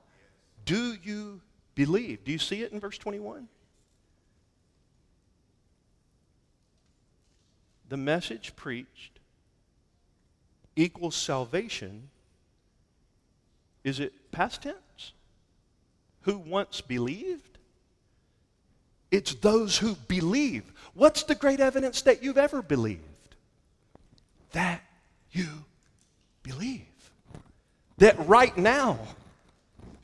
[0.66, 1.42] Do you
[1.76, 2.24] believe?
[2.24, 3.48] Do you see it in verse 21?
[7.90, 9.20] The message preached
[10.76, 12.10] equals salvation.
[13.84, 15.14] Is it past tense?
[16.22, 17.58] Who once believed?
[19.12, 20.72] It's those who believe.
[20.94, 23.04] What's the great evidence that you've ever believed?
[24.52, 24.84] That
[25.32, 25.48] you
[26.44, 26.86] believe.
[27.98, 29.00] That right now,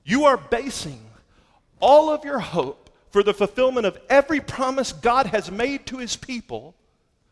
[0.06, 1.02] you are basing
[1.82, 6.16] all of your hope for the fulfillment of every promise God has made to his
[6.16, 6.76] people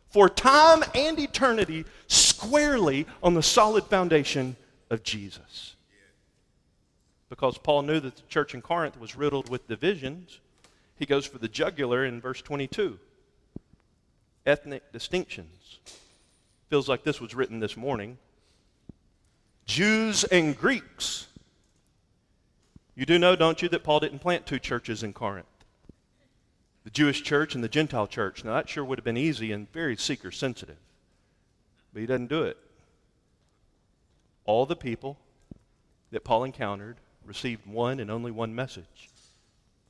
[0.09, 4.55] for time and eternity squarely on the solid foundation
[4.89, 5.75] of Jesus.
[7.29, 10.39] Because Paul knew that the church in Corinth was riddled with divisions
[10.97, 12.99] he goes for the jugular in verse 22.
[14.45, 15.79] Ethnic distinctions.
[16.69, 18.17] Feels like this was written this morning.
[19.65, 21.27] Jews and Greeks.
[22.95, 25.47] You do know, don't you, that Paul didn't plant two churches in Corinth?
[26.83, 28.43] The Jewish church and the Gentile church.
[28.43, 30.77] Now, that sure would have been easy and very seeker sensitive.
[31.93, 32.57] But he doesn't do it.
[34.45, 35.17] All the people
[36.11, 39.09] that Paul encountered received one and only one message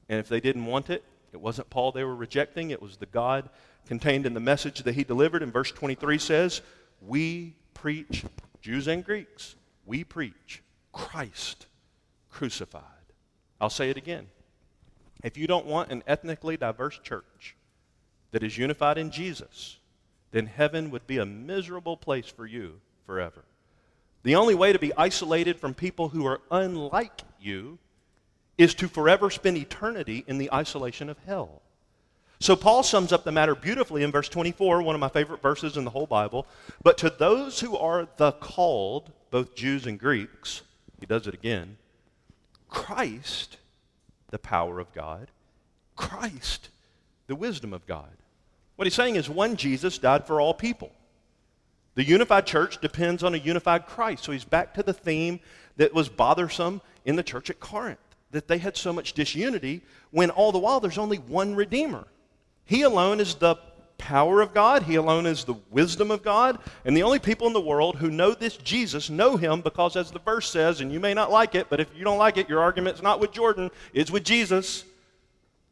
[0.10, 3.06] and if they didn't want it, it wasn't Paul they were rejecting, it was the
[3.06, 3.50] God
[3.88, 5.42] contained in the message that he delivered.
[5.42, 6.62] And verse 23 says,
[7.02, 8.24] We preach,
[8.62, 10.62] Jews and Greeks, we preach
[10.92, 11.66] Christ
[12.30, 12.84] crucified.
[13.64, 14.28] I'll say it again.
[15.24, 17.56] If you don't want an ethnically diverse church
[18.32, 19.78] that is unified in Jesus,
[20.32, 23.46] then heaven would be a miserable place for you forever.
[24.24, 27.80] The only way to be isolated from people who are unlike you
[28.58, 31.62] is to forever spend eternity in the isolation of hell.
[32.42, 35.78] So Paul sums up the matter beautifully in verse 24, one of my favorite verses
[35.78, 36.48] in the whole Bible.
[36.82, 40.64] But to those who are the called, both Jews and Greeks,
[41.00, 41.78] he does it again,
[42.74, 43.58] Christ,
[44.32, 45.28] the power of God,
[45.96, 46.70] Christ,
[47.28, 48.10] the wisdom of God.
[48.76, 50.92] What he's saying is one Jesus died for all people.
[51.94, 54.24] The unified church depends on a unified Christ.
[54.24, 55.40] So he's back to the theme
[55.78, 58.00] that was bothersome in the church at Corinth
[58.32, 62.08] that they had so much disunity when all the while there's only one Redeemer.
[62.66, 63.56] He alone is the
[64.04, 67.54] power of God, He alone is the wisdom of God, and the only people in
[67.54, 71.00] the world who know this Jesus know Him because, as the verse says, and you
[71.00, 73.72] may not like it, but if you don't like it, your argument's not with Jordan,
[73.94, 74.84] it's with Jesus.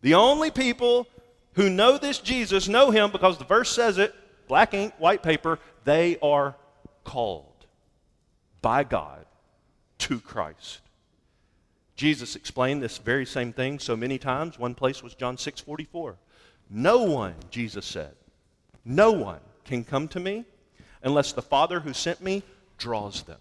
[0.01, 1.07] The only people
[1.55, 4.15] who know this Jesus know Him because the verse says it,
[4.47, 6.55] black ink, white paper, they are
[7.03, 7.65] called
[8.61, 9.25] by God
[9.97, 10.79] to Christ.
[11.97, 14.57] Jesus explained this very same thing so many times.
[14.57, 16.15] One place was John 6 44.
[16.69, 18.15] No one, Jesus said,
[18.83, 20.45] no one can come to me
[21.03, 22.43] unless the Father who sent me
[22.77, 23.39] draws them,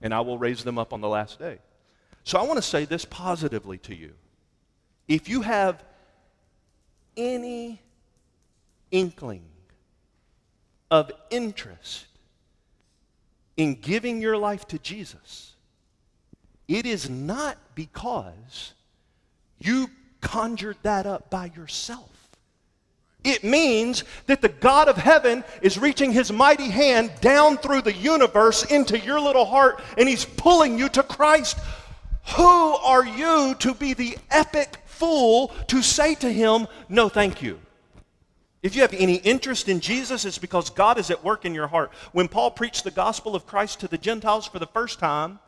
[0.00, 1.58] and I will raise them up on the last day.
[2.24, 4.12] So I want to say this positively to you.
[5.08, 5.82] If you have
[7.16, 7.80] any
[8.90, 9.44] inkling
[10.90, 12.06] of interest
[13.56, 15.54] in giving your life to Jesus,
[16.68, 18.74] it is not because
[19.58, 19.90] you
[20.20, 22.11] conjured that up by yourself.
[23.24, 27.92] It means that the God of heaven is reaching his mighty hand down through the
[27.92, 31.58] universe into your little heart and he's pulling you to Christ.
[32.36, 37.60] Who are you to be the epic fool to say to him, No, thank you?
[38.62, 41.66] If you have any interest in Jesus, it's because God is at work in your
[41.66, 41.90] heart.
[42.12, 45.40] When Paul preached the gospel of Christ to the Gentiles for the first time,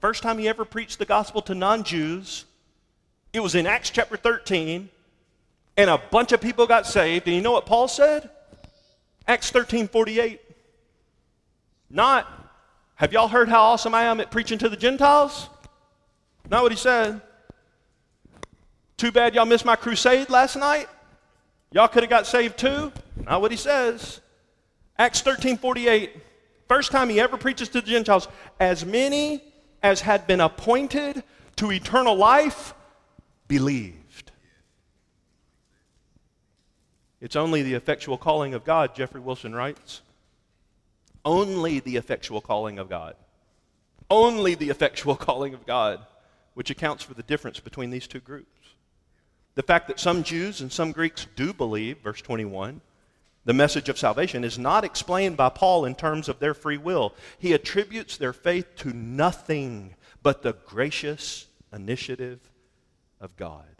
[0.00, 2.44] first time he ever preached the gospel to non Jews,
[3.32, 4.88] it was in Acts chapter 13
[5.76, 7.26] and a bunch of people got saved.
[7.26, 8.30] And you know what Paul said?
[9.26, 10.40] Acts 13 48.
[11.88, 12.26] Not,
[12.96, 15.48] have y'all heard how awesome I am at preaching to the Gentiles?
[16.48, 17.20] Not what he said.
[18.96, 20.88] Too bad y'all missed my crusade last night.
[21.72, 22.92] Y'all could have got saved too.
[23.24, 24.20] Not what he says.
[24.98, 26.16] Acts 13 48.
[26.68, 28.28] First time he ever preaches to the Gentiles.
[28.58, 29.42] As many
[29.82, 31.22] as had been appointed
[31.56, 32.74] to eternal life,
[33.48, 33.99] believe.
[37.20, 40.00] It's only the effectual calling of God, Geoffrey Wilson writes.
[41.24, 43.14] Only the effectual calling of God.
[44.08, 46.00] Only the effectual calling of God,
[46.54, 48.48] which accounts for the difference between these two groups.
[49.54, 52.80] The fact that some Jews and some Greeks do believe, verse 21,
[53.44, 57.14] the message of salvation is not explained by Paul in terms of their free will.
[57.38, 62.40] He attributes their faith to nothing but the gracious initiative
[63.20, 63.79] of God.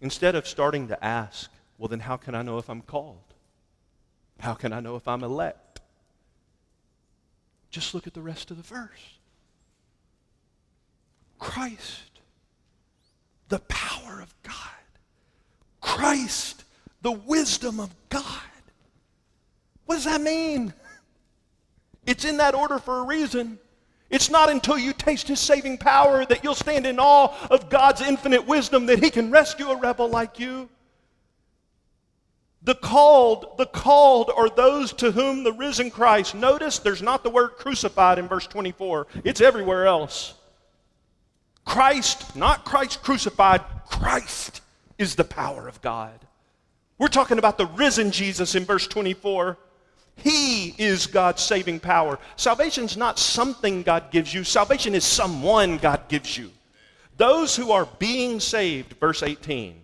[0.00, 3.34] Instead of starting to ask, well, then how can I know if I'm called?
[4.38, 5.80] How can I know if I'm elect?
[7.70, 9.18] Just look at the rest of the verse.
[11.38, 12.20] Christ,
[13.48, 14.54] the power of God.
[15.80, 16.64] Christ,
[17.02, 18.24] the wisdom of God.
[19.86, 20.72] What does that mean?
[22.06, 23.58] It's in that order for a reason.
[24.10, 28.00] It's not until you taste his saving power that you'll stand in awe of God's
[28.00, 30.68] infinite wisdom that he can rescue a rebel like you.
[32.62, 36.34] The called, the called are those to whom the risen Christ.
[36.34, 39.06] Notice there's not the word crucified in verse 24.
[39.24, 40.34] It's everywhere else.
[41.64, 44.60] Christ, not Christ crucified, Christ
[44.98, 46.18] is the power of God.
[46.98, 49.56] We're talking about the risen Jesus in verse 24.
[50.22, 52.18] He is God's saving power.
[52.36, 56.50] Salvation is not something God gives you, salvation is someone God gives you.
[57.16, 59.80] Those who are being saved, verse 18,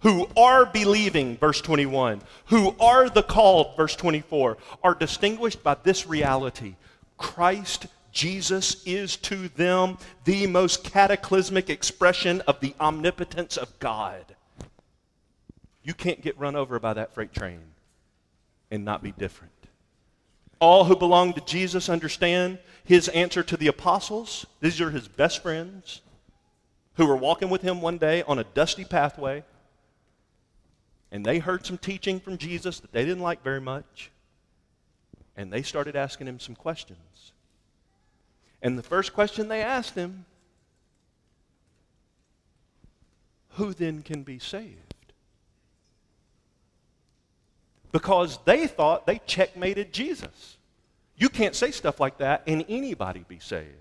[0.00, 6.06] who are believing, verse 21, who are the called, verse 24, are distinguished by this
[6.06, 6.76] reality
[7.16, 14.36] Christ Jesus is to them the most cataclysmic expression of the omnipotence of God.
[15.82, 17.60] You can't get run over by that freight train
[18.70, 19.52] and not be different.
[20.60, 24.46] All who belong to Jesus understand his answer to the apostles.
[24.60, 26.00] These are his best friends
[26.94, 29.44] who were walking with him one day on a dusty pathway.
[31.10, 34.10] And they heard some teaching from Jesus that they didn't like very much.
[35.36, 37.32] And they started asking him some questions.
[38.60, 40.24] And the first question they asked him
[43.50, 44.87] who then can be saved?
[47.92, 50.56] Because they thought they checkmated Jesus.
[51.16, 53.72] You can't say stuff like that and anybody be saved.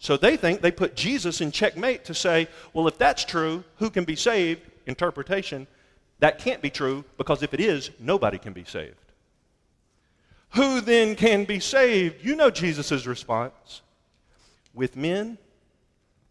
[0.00, 3.90] So they think they put Jesus in checkmate to say, well, if that's true, who
[3.90, 4.62] can be saved?
[4.86, 5.66] Interpretation.
[6.20, 8.96] That can't be true because if it is, nobody can be saved.
[10.50, 12.24] Who then can be saved?
[12.24, 13.82] You know Jesus' response.
[14.72, 15.38] With men,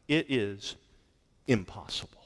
[0.08, 0.76] it is
[1.48, 2.23] impossible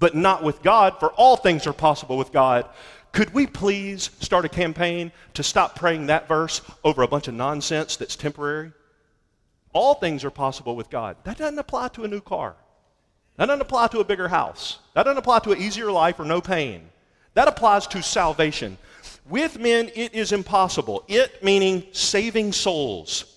[0.00, 2.66] but not with God, for all things are possible with God.
[3.12, 7.34] Could we please start a campaign to stop praying that verse over a bunch of
[7.34, 8.72] nonsense that's temporary?
[9.72, 11.16] All things are possible with God.
[11.24, 12.56] That doesn't apply to a new car.
[13.36, 14.78] That doesn't apply to a bigger house.
[14.94, 16.88] That doesn't apply to an easier life or no pain.
[17.34, 18.78] That applies to salvation.
[19.28, 21.04] With men, it is impossible.
[21.06, 23.36] It meaning saving souls.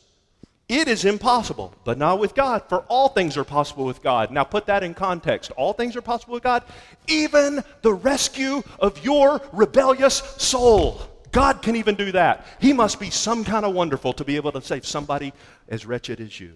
[0.70, 4.32] It is impossible, but not with God, for all things are possible with God.
[4.32, 5.51] Now put that in context.
[5.51, 6.64] All things are possible with God,
[7.07, 11.01] even the rescue of your rebellious soul.
[11.32, 12.45] God can even do that.
[12.59, 15.34] He must be some kind of wonderful to be able to save somebody
[15.68, 16.53] as wretched as you.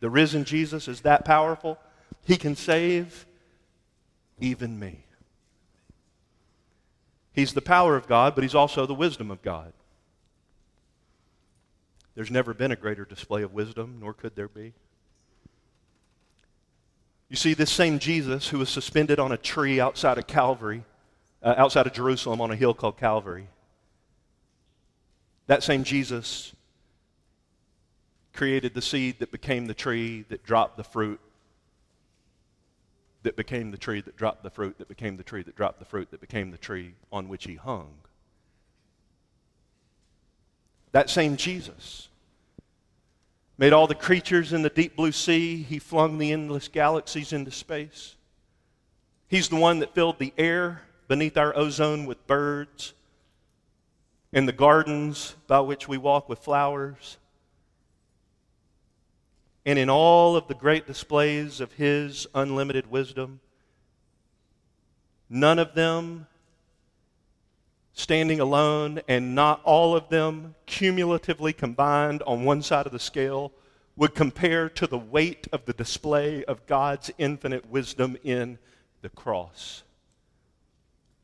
[0.00, 1.78] The risen Jesus is that powerful.
[2.24, 3.26] He can save
[4.40, 5.04] even me.
[7.32, 9.72] He's the power of God, but he's also the wisdom of God.
[12.16, 14.72] There's never been a greater display of wisdom, nor could there be.
[17.28, 20.82] You see, this same Jesus who was suspended on a tree outside of Calvary,
[21.42, 23.48] uh, outside of Jerusalem on a hill called Calvary,
[25.46, 26.54] that same Jesus
[28.32, 31.20] created the seed that became the tree that dropped the fruit,
[33.24, 35.84] that became the tree that dropped the fruit, that became the tree that dropped the
[35.84, 37.92] fruit, that became the tree on which he hung.
[40.92, 42.08] That same Jesus
[43.58, 45.62] made all the creatures in the deep blue sea.
[45.62, 48.16] He flung the endless galaxies into space.
[49.28, 52.92] He's the one that filled the air beneath our ozone with birds,
[54.32, 57.16] and the gardens by which we walk with flowers.
[59.64, 63.40] And in all of the great displays of His unlimited wisdom,
[65.28, 66.26] none of them
[67.96, 73.50] standing alone and not all of them cumulatively combined on one side of the scale
[73.96, 78.58] would compare to the weight of the display of God's infinite wisdom in
[79.00, 79.82] the cross.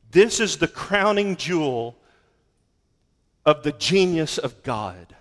[0.09, 1.95] This is the crowning jewel
[3.45, 5.15] of the genius of God.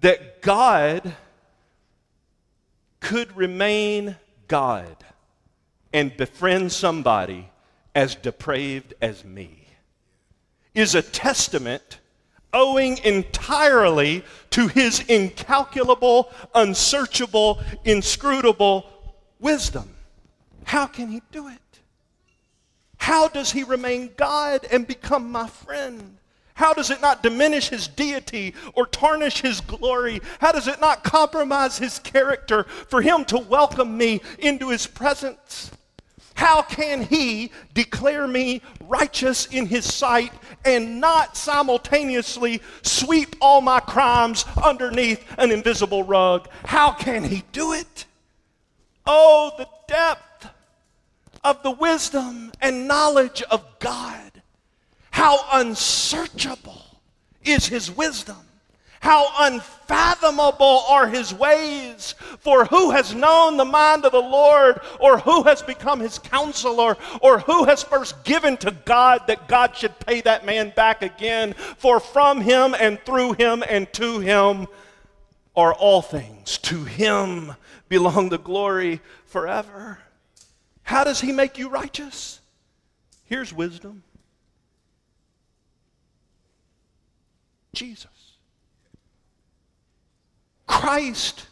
[0.00, 1.14] That God
[2.98, 4.16] could remain
[4.48, 4.96] God
[5.92, 7.48] and befriend somebody
[7.94, 9.65] as depraved as me
[10.76, 11.98] is a testament
[12.52, 18.86] owing entirely to his incalculable, unsearchable, inscrutable
[19.40, 19.94] wisdom.
[20.64, 21.58] How can he do it?
[22.98, 26.18] How does he remain God and become my friend?
[26.54, 30.22] How does it not diminish his deity or tarnish his glory?
[30.40, 35.70] How does it not compromise his character for him to welcome me into his presence?
[36.36, 40.32] How can he declare me righteous in his sight
[40.64, 46.48] and not simultaneously sweep all my crimes underneath an invisible rug?
[46.66, 48.04] How can he do it?
[49.06, 50.48] Oh, the depth
[51.42, 54.42] of the wisdom and knowledge of God.
[55.12, 57.00] How unsearchable
[57.44, 58.45] is his wisdom.
[59.00, 62.14] How unfathomable are his ways.
[62.38, 66.96] For who has known the mind of the Lord, or who has become his counselor,
[67.20, 71.54] or who has first given to God that God should pay that man back again?
[71.54, 74.66] For from him and through him and to him
[75.54, 76.58] are all things.
[76.58, 77.54] To him
[77.88, 79.98] belong the glory forever.
[80.82, 82.40] How does he make you righteous?
[83.24, 84.02] Here's wisdom
[87.74, 88.15] Jesus.
[90.66, 91.46] Christ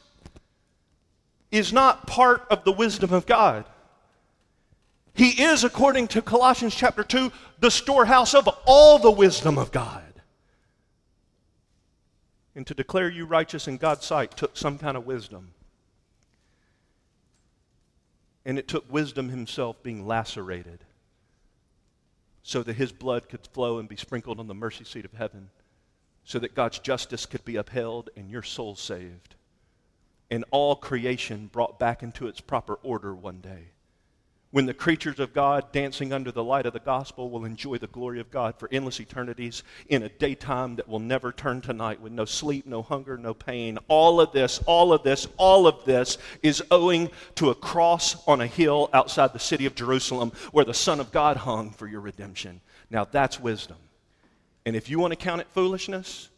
[1.50, 3.64] is not part of the wisdom of God.
[5.14, 10.02] He is, according to Colossians chapter 2, the storehouse of all the wisdom of God.
[12.56, 15.52] And to declare you righteous in God's sight took some kind of wisdom.
[18.44, 20.80] And it took wisdom himself being lacerated
[22.42, 25.50] so that his blood could flow and be sprinkled on the mercy seat of heaven
[26.24, 29.34] so that God's justice could be upheld and your soul saved.
[30.30, 33.68] And all creation brought back into its proper order one day.
[34.54, 37.88] When the creatures of God, dancing under the light of the gospel, will enjoy the
[37.88, 42.00] glory of God for endless eternities in a daytime that will never turn to night
[42.00, 43.80] with no sleep, no hunger, no pain.
[43.88, 48.40] All of this, all of this, all of this is owing to a cross on
[48.40, 52.00] a hill outside the city of Jerusalem where the Son of God hung for your
[52.00, 52.60] redemption.
[52.90, 53.78] Now that's wisdom.
[54.66, 56.30] And if you want to count it foolishness,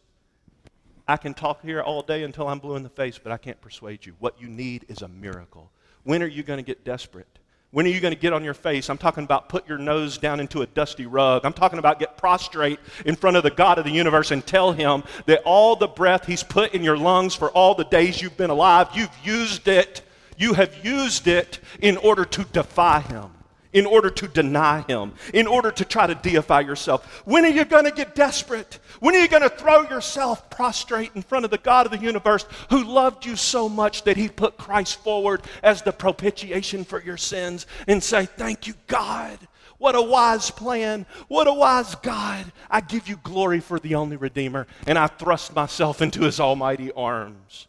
[1.07, 3.59] I can talk here all day until I'm blue in the face, but I can't
[3.61, 4.15] persuade you.
[4.19, 5.71] What you need is a miracle.
[6.03, 7.27] When are you going to get desperate?
[7.71, 8.89] When are you going to get on your face?
[8.89, 11.45] I'm talking about put your nose down into a dusty rug.
[11.45, 14.73] I'm talking about get prostrate in front of the God of the universe and tell
[14.73, 18.37] him that all the breath he's put in your lungs for all the days you've
[18.37, 20.01] been alive, you've used it.
[20.37, 23.31] You have used it in order to defy him
[23.77, 27.21] in order to deny him, in order to try to deify yourself?
[27.25, 28.79] When are you going to get desperate?
[28.99, 32.03] When are you going to throw yourself prostrate in front of the God of the
[32.03, 37.03] universe who loved you so much that he put Christ forward as the propitiation for
[37.03, 39.37] your sins and say, Thank you, God.
[39.77, 41.05] What a wise plan.
[41.27, 42.51] What a wise God.
[42.71, 46.91] I give you glory for the only Redeemer, and I thrust myself into his almighty
[46.93, 47.67] arms.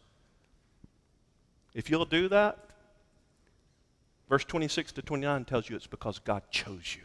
[1.75, 2.68] If you'll do that,
[4.29, 7.03] verse 26 to 29 tells you it's because God chose you.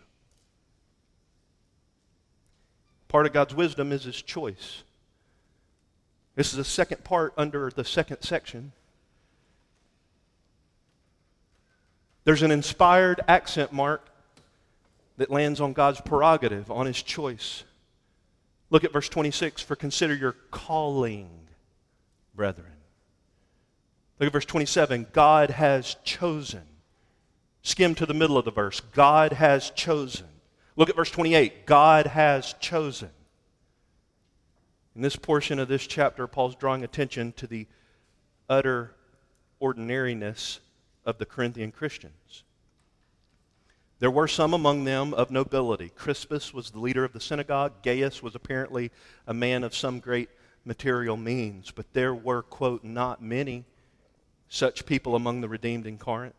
[3.08, 4.82] Part of God's wisdom is his choice.
[6.34, 8.72] This is the second part under the second section.
[12.24, 14.08] There's an inspired accent mark
[15.16, 17.64] that lands on God's prerogative, on his choice.
[18.70, 21.30] Look at verse 26 for consider your calling,
[22.34, 22.72] brethren.
[24.18, 25.06] Look at verse 27.
[25.12, 26.62] God has chosen.
[27.64, 28.80] Skim to the middle of the verse.
[28.92, 30.26] God has chosen.
[30.76, 31.64] Look at verse 28.
[31.64, 33.08] God has chosen.
[34.94, 37.66] In this portion of this chapter, Paul's drawing attention to the
[38.48, 38.94] utter
[39.60, 40.60] ordinariness
[41.06, 42.44] of the Corinthian Christians.
[43.98, 45.88] There were some among them of nobility.
[45.88, 47.82] Crispus was the leader of the synagogue.
[47.82, 48.90] Gaius was apparently
[49.26, 50.28] a man of some great
[50.66, 51.70] material means.
[51.70, 53.64] But there were, quote, not many
[54.50, 56.34] such people among the redeemed in Corinth.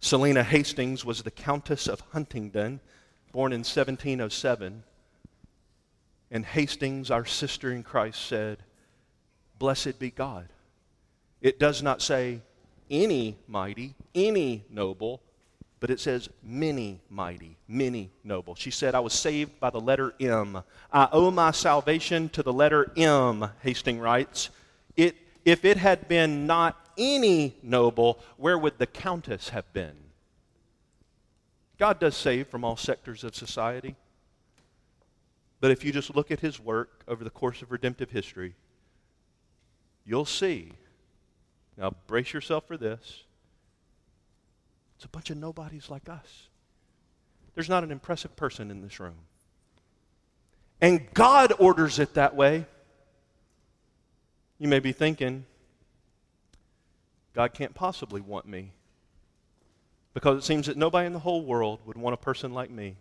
[0.00, 2.80] Selina Hastings was the Countess of Huntingdon,
[3.32, 4.82] born in 1707.
[6.30, 8.58] And Hastings, our sister in Christ, said,
[9.58, 10.48] Blessed be God.
[11.42, 12.40] It does not say
[12.90, 15.20] any mighty, any noble,
[15.80, 18.54] but it says many mighty, many noble.
[18.54, 20.62] She said, I was saved by the letter M.
[20.92, 24.50] I owe my salvation to the letter M, Hastings writes.
[24.96, 29.96] It, if it had been not any noble, where would the countess have been?
[31.78, 33.96] God does save from all sectors of society.
[35.60, 38.54] But if you just look at his work over the course of redemptive history,
[40.04, 40.72] you'll see.
[41.76, 43.24] Now, brace yourself for this
[44.96, 46.48] it's a bunch of nobodies like us.
[47.54, 49.16] There's not an impressive person in this room.
[50.82, 52.66] And God orders it that way.
[54.58, 55.46] You may be thinking,
[57.40, 58.72] God can't possibly want me.
[60.12, 62.96] Because it seems that nobody in the whole world would want a person like me.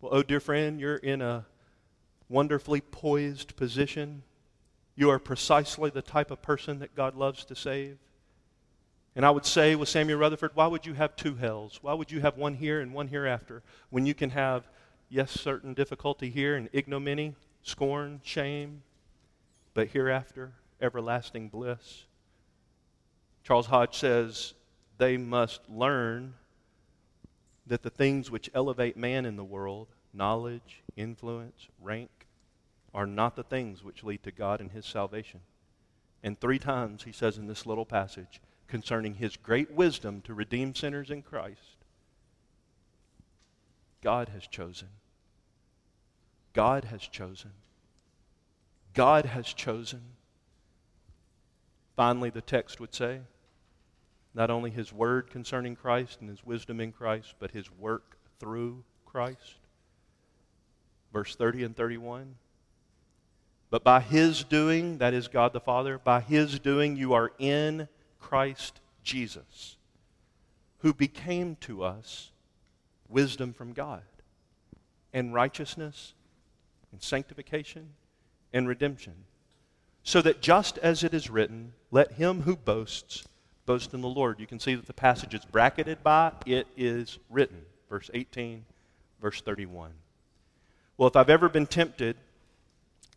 [0.00, 1.44] Well, oh, dear friend, you're in a
[2.30, 4.22] wonderfully poised position.
[4.96, 7.98] You are precisely the type of person that God loves to save.
[9.14, 11.78] And I would say with Samuel Rutherford, why would you have two hells?
[11.82, 14.66] Why would you have one here and one hereafter when you can have,
[15.10, 18.82] yes, certain difficulty here and ignominy, scorn, shame,
[19.74, 22.04] but hereafter, everlasting bliss?
[23.44, 24.54] Charles Hodge says
[24.98, 26.34] they must learn
[27.66, 32.10] that the things which elevate man in the world, knowledge, influence, rank,
[32.94, 35.40] are not the things which lead to God and his salvation.
[36.22, 40.74] And three times he says in this little passage, concerning his great wisdom to redeem
[40.74, 41.76] sinners in Christ.
[44.02, 44.88] God has chosen.
[46.52, 47.52] God has chosen.
[48.94, 50.02] God has chosen.
[52.02, 53.20] Finally, the text would say
[54.34, 58.82] not only his word concerning Christ and his wisdom in Christ, but his work through
[59.06, 59.60] Christ.
[61.12, 62.34] Verse 30 and 31.
[63.70, 67.86] But by his doing, that is God the Father, by his doing you are in
[68.18, 69.76] Christ Jesus,
[70.78, 72.32] who became to us
[73.08, 74.02] wisdom from God,
[75.12, 76.14] and righteousness,
[76.90, 77.90] and sanctification,
[78.52, 79.14] and redemption.
[80.04, 83.24] So that just as it is written, let him who boasts
[83.66, 84.40] boast in the Lord.
[84.40, 87.62] You can see that the passage is bracketed by it is written.
[87.88, 88.64] Verse 18,
[89.20, 89.92] verse 31.
[90.96, 92.16] Well, if I've ever been tempted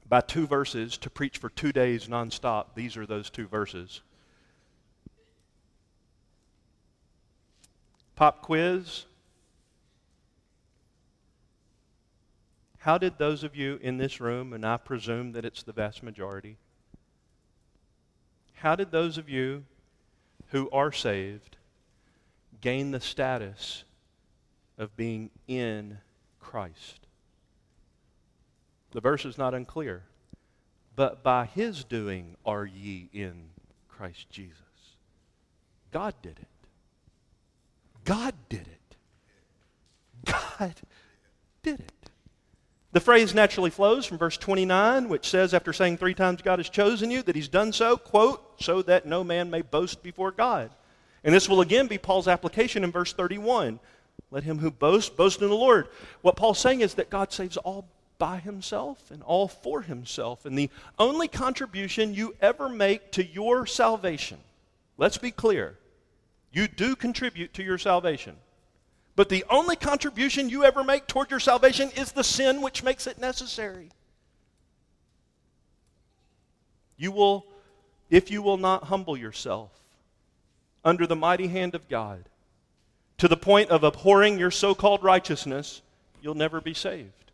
[0.08, 4.02] by two verses to preach for two days nonstop, these are those two verses.
[8.16, 9.06] Pop quiz.
[12.80, 16.04] How did those of you in this room, and I presume that it's the vast
[16.04, 16.58] majority,
[18.66, 19.64] how did those of you
[20.48, 21.58] who are saved
[22.62, 23.84] gain the status
[24.80, 26.00] of being in
[26.40, 27.06] Christ?
[28.90, 30.02] The verse is not unclear.
[30.96, 33.50] But by his doing are ye in
[33.88, 34.58] Christ Jesus.
[35.92, 36.48] God did it.
[38.04, 38.96] God did it.
[40.26, 40.74] God
[41.62, 41.92] did it.
[42.96, 46.70] The phrase naturally flows from verse 29, which says, after saying three times God has
[46.70, 50.72] chosen you, that he's done so, quote, so that no man may boast before God.
[51.22, 53.82] And this will again be Paul's application in verse 31.
[54.32, 55.90] Let him who boasts boast in the Lord.
[56.22, 57.86] What Paul's saying is that God saves all
[58.18, 60.46] by himself and all for himself.
[60.46, 64.38] And the only contribution you ever make to your salvation,
[64.98, 65.78] let's be clear,
[66.54, 68.38] you do contribute to your salvation.
[69.16, 73.08] But the only contribution you ever make toward your salvation is the sin which makes
[73.08, 73.90] it necessary.
[76.98, 77.46] You will,
[78.10, 79.72] if you will not humble yourself
[80.84, 82.28] under the mighty hand of God
[83.18, 85.82] to the point of abhorring your so called righteousness,
[86.22, 87.32] you'll never be saved.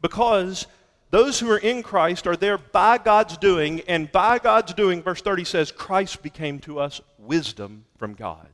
[0.00, 0.66] Because
[1.10, 5.20] those who are in Christ are there by God's doing, and by God's doing, verse
[5.20, 8.48] 30 says, Christ became to us wisdom from God.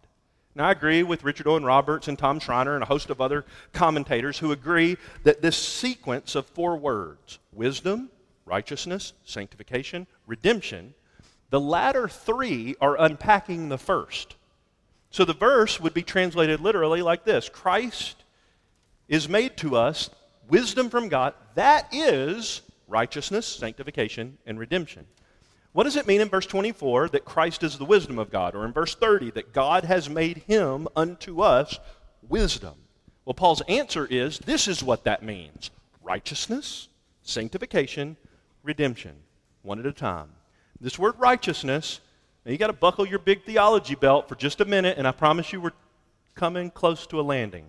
[0.54, 3.44] Now, I agree with Richard Owen Roberts and Tom Schreiner and a host of other
[3.72, 8.10] commentators who agree that this sequence of four words wisdom,
[8.44, 10.94] righteousness, sanctification, redemption
[11.50, 14.36] the latter three are unpacking the first.
[15.10, 18.24] So the verse would be translated literally like this Christ
[19.08, 20.10] is made to us
[20.48, 21.34] wisdom from God.
[21.56, 25.06] That is righteousness, sanctification, and redemption.
[25.72, 28.54] What does it mean in verse 24 that Christ is the wisdom of God?
[28.54, 31.78] Or in verse 30 that God has made him unto us
[32.28, 32.74] wisdom?
[33.24, 35.70] Well, Paul's answer is this is what that means
[36.02, 36.88] righteousness,
[37.22, 38.16] sanctification,
[38.62, 39.14] redemption.
[39.62, 40.30] One at a time.
[40.80, 42.00] This word righteousness,
[42.44, 45.12] now you got to buckle your big theology belt for just a minute, and I
[45.12, 45.72] promise you we're
[46.34, 47.66] coming close to a landing.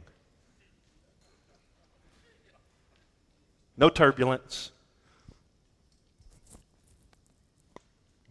[3.76, 4.72] No turbulence.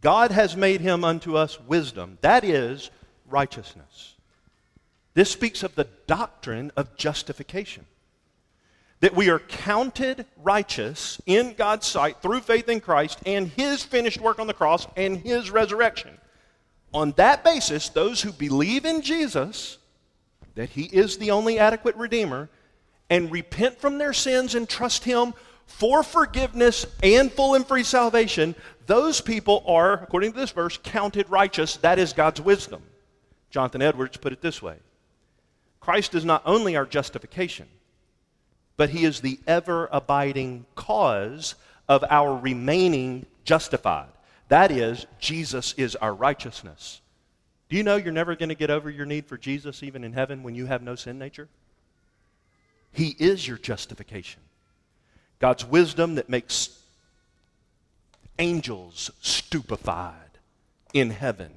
[0.00, 2.18] God has made him unto us wisdom.
[2.20, 2.90] That is
[3.28, 4.14] righteousness.
[5.14, 7.86] This speaks of the doctrine of justification.
[9.00, 14.20] That we are counted righteous in God's sight through faith in Christ and his finished
[14.20, 16.18] work on the cross and his resurrection.
[16.92, 19.78] On that basis, those who believe in Jesus,
[20.54, 22.48] that he is the only adequate Redeemer,
[23.08, 25.34] and repent from their sins and trust him
[25.70, 28.54] for forgiveness and full and free salvation,
[28.86, 31.76] those people are, according to this verse, counted righteous.
[31.78, 32.82] That is God's wisdom.
[33.50, 34.76] Jonathan Edwards put it this way
[35.80, 37.66] Christ is not only our justification,
[38.76, 41.54] but he is the ever abiding cause
[41.88, 44.08] of our remaining justified.
[44.48, 47.00] That is, Jesus is our righteousness.
[47.68, 50.12] Do you know you're never going to get over your need for Jesus even in
[50.12, 51.48] heaven when you have no sin nature?
[52.92, 54.42] He is your justification.
[55.40, 56.78] God's wisdom that makes
[58.38, 60.14] angels stupefied
[60.92, 61.50] in heaven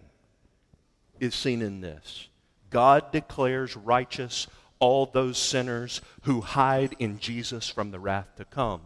[1.20, 2.28] is seen in this.
[2.70, 4.48] God declares righteous
[4.80, 8.82] all those sinners who hide in Jesus from the wrath to come.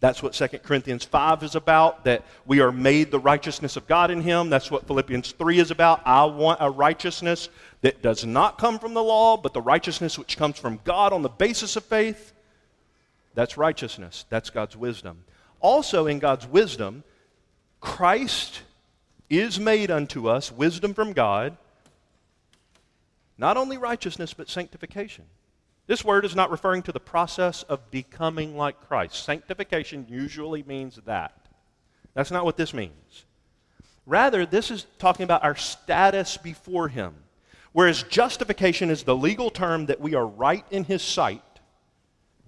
[0.00, 4.12] That's what 2 Corinthians 5 is about, that we are made the righteousness of God
[4.12, 4.48] in Him.
[4.48, 6.02] That's what Philippians 3 is about.
[6.06, 7.48] I want a righteousness
[7.80, 11.22] that does not come from the law, but the righteousness which comes from God on
[11.22, 12.32] the basis of faith.
[13.38, 14.24] That's righteousness.
[14.30, 15.22] That's God's wisdom.
[15.60, 17.04] Also, in God's wisdom,
[17.80, 18.62] Christ
[19.30, 21.56] is made unto us wisdom from God,
[23.38, 25.24] not only righteousness, but sanctification.
[25.86, 29.22] This word is not referring to the process of becoming like Christ.
[29.22, 31.46] Sanctification usually means that.
[32.14, 33.24] That's not what this means.
[34.04, 37.14] Rather, this is talking about our status before Him.
[37.70, 41.42] Whereas justification is the legal term that we are right in His sight,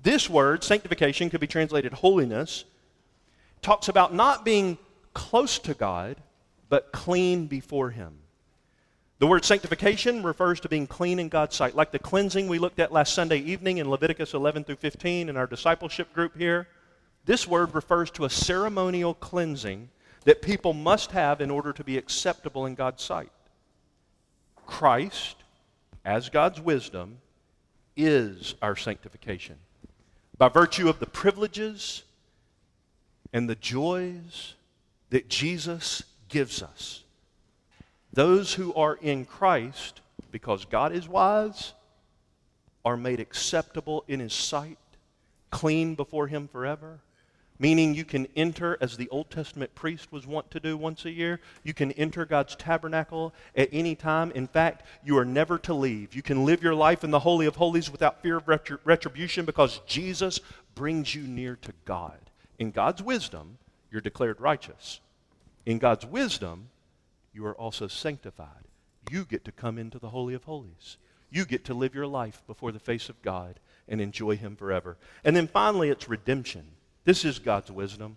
[0.03, 2.65] this word, sanctification, could be translated holiness,
[3.63, 4.79] talks about not being
[5.13, 6.17] close to God,
[6.69, 8.15] but clean before Him.
[9.19, 12.79] The word sanctification refers to being clean in God's sight, like the cleansing we looked
[12.79, 16.67] at last Sunday evening in Leviticus 11 through 15 in our discipleship group here.
[17.27, 19.91] This word refers to a ceremonial cleansing
[20.25, 23.31] that people must have in order to be acceptable in God's sight.
[24.65, 25.37] Christ,
[26.03, 27.19] as God's wisdom,
[27.97, 29.57] is our sanctification
[30.41, 32.03] by virtue of the privileges
[33.31, 34.55] and the joys
[35.11, 37.05] that Jesus gives us.
[38.11, 41.75] Those who are in Christ, because God is wise,
[42.87, 44.79] are made acceptable in His sight,
[45.51, 47.01] clean before Him forever
[47.61, 51.11] meaning you can enter as the Old Testament priest was wont to do once a
[51.11, 51.39] year.
[51.63, 54.33] You can enter God's tabernacle at any time.
[54.33, 56.15] In fact, you are never to leave.
[56.15, 58.49] You can live your life in the Holy of Holies without fear of
[58.85, 60.41] retribution because Jesus
[60.75, 62.19] brings you near to God.
[62.59, 63.59] In God's wisdom,
[63.93, 65.01] you're declared righteous.
[65.67, 66.71] In God's wisdom,
[67.35, 68.69] you are also sanctified.
[69.11, 70.97] You get to come into the Holy of Holies.
[71.31, 74.97] You get to live your life before the face of God and enjoy Him forever.
[75.23, 76.65] And then finally, it's redemption.
[77.05, 78.17] This is God's wisdom.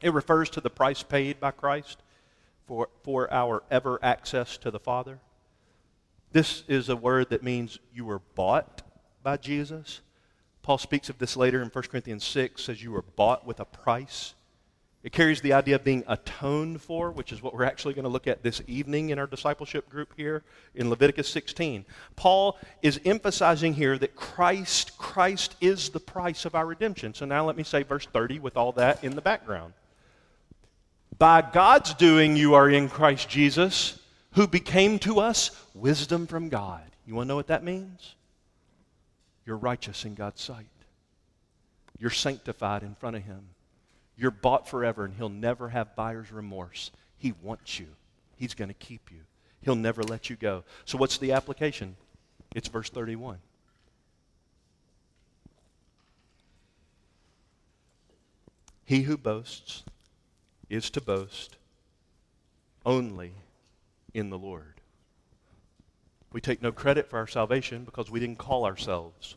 [0.00, 2.02] It refers to the price paid by Christ
[2.66, 5.18] for, for our ever access to the Father.
[6.32, 8.82] This is a word that means you were bought
[9.22, 10.00] by Jesus.
[10.62, 13.64] Paul speaks of this later in 1 Corinthians 6, says you were bought with a
[13.64, 14.34] price.
[15.02, 18.08] It carries the idea of being atoned for, which is what we're actually going to
[18.08, 20.44] look at this evening in our discipleship group here
[20.76, 21.84] in Leviticus 16.
[22.14, 27.14] Paul is emphasizing here that Christ, Christ is the price of our redemption.
[27.14, 29.72] So now let me say verse 30 with all that in the background.
[31.18, 33.98] By God's doing, you are in Christ Jesus,
[34.32, 36.82] who became to us wisdom from God.
[37.06, 38.14] You want to know what that means?
[39.44, 40.66] You're righteous in God's sight.
[41.98, 43.51] You're sanctified in front of Him.
[44.16, 46.90] You're bought forever, and He'll never have buyer's remorse.
[47.18, 47.86] He wants you,
[48.36, 49.20] He's going to keep you.
[49.62, 50.64] He'll never let you go.
[50.84, 51.96] So, what's the application?
[52.54, 53.38] It's verse 31.
[58.84, 59.84] He who boasts
[60.68, 61.56] is to boast
[62.84, 63.32] only
[64.12, 64.74] in the Lord.
[66.32, 69.36] We take no credit for our salvation because we didn't call ourselves.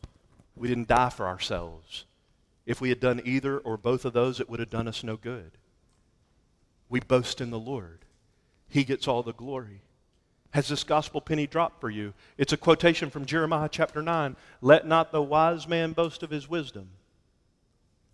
[0.56, 2.06] We didn't die for ourselves.
[2.66, 5.18] If we had done either or both of those, it would have done us no
[5.18, 5.52] good.
[6.90, 8.00] We boast in the Lord.
[8.68, 9.82] He gets all the glory.
[10.52, 12.14] Has this gospel penny dropped for you?
[12.38, 14.36] It's a quotation from Jeremiah chapter 9.
[14.62, 16.90] Let not the wise man boast of his wisdom.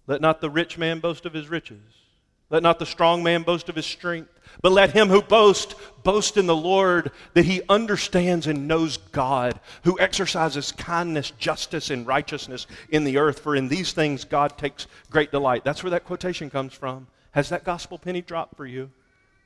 [0.08, 2.02] Let not the rich man boast of his riches.
[2.50, 4.32] Let not the strong man boast of his strength,
[4.62, 9.60] but let him who boasts boast in the Lord that he understands and knows God,
[9.84, 13.40] who exercises kindness, justice, and righteousness in the earth.
[13.40, 15.64] For in these things God takes great delight.
[15.64, 17.08] That's where that quotation comes from.
[17.32, 18.92] Has that gospel penny dropped for you?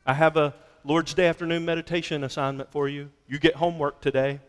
[0.05, 0.53] I have a
[0.83, 3.09] Lord's Day afternoon meditation assignment for you.
[3.27, 4.39] You get homework today.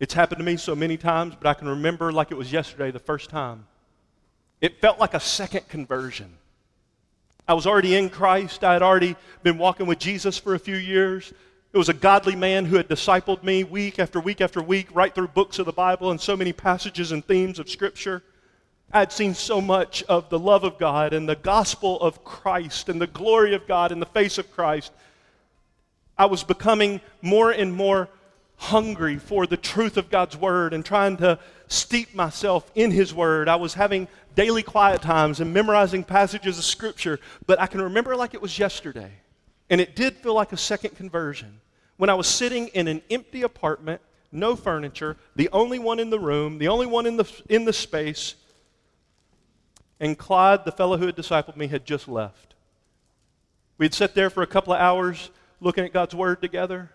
[0.00, 2.90] It's happened to me so many times, but I can remember like it was yesterday
[2.90, 3.66] the first time.
[4.60, 6.36] It felt like a second conversion.
[7.46, 8.64] I was already in Christ.
[8.64, 11.32] I had already been walking with Jesus for a few years.
[11.74, 15.14] It was a godly man who had discipled me week after week after week, right
[15.14, 18.22] through books of the Bible and so many passages and themes of Scripture.
[18.92, 22.88] I had seen so much of the love of God and the gospel of Christ
[22.88, 24.92] and the glory of God in the face of Christ.
[26.16, 28.08] I was becoming more and more
[28.56, 33.48] hungry for the truth of God's word and trying to steep myself in His word.
[33.48, 38.16] I was having daily quiet times and memorizing passages of Scripture, but I can remember
[38.16, 39.12] like it was yesterday.
[39.70, 41.60] And it did feel like a second conversion.
[41.96, 44.00] When I was sitting in an empty apartment,
[44.32, 47.72] no furniture, the only one in the room, the only one in the, in the
[47.72, 48.34] space,
[50.00, 52.54] and Clyde, the fellow who had discipled me, had just left.
[53.78, 55.30] We'd sat there for a couple of hours
[55.60, 56.90] looking at God's Word together,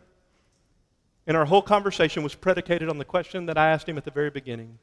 [1.26, 4.12] and our whole conversation was predicated on the question that I asked him at the
[4.12, 4.80] very beginning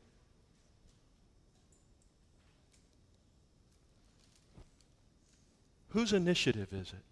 [5.97, 7.05] Whose initiative is it?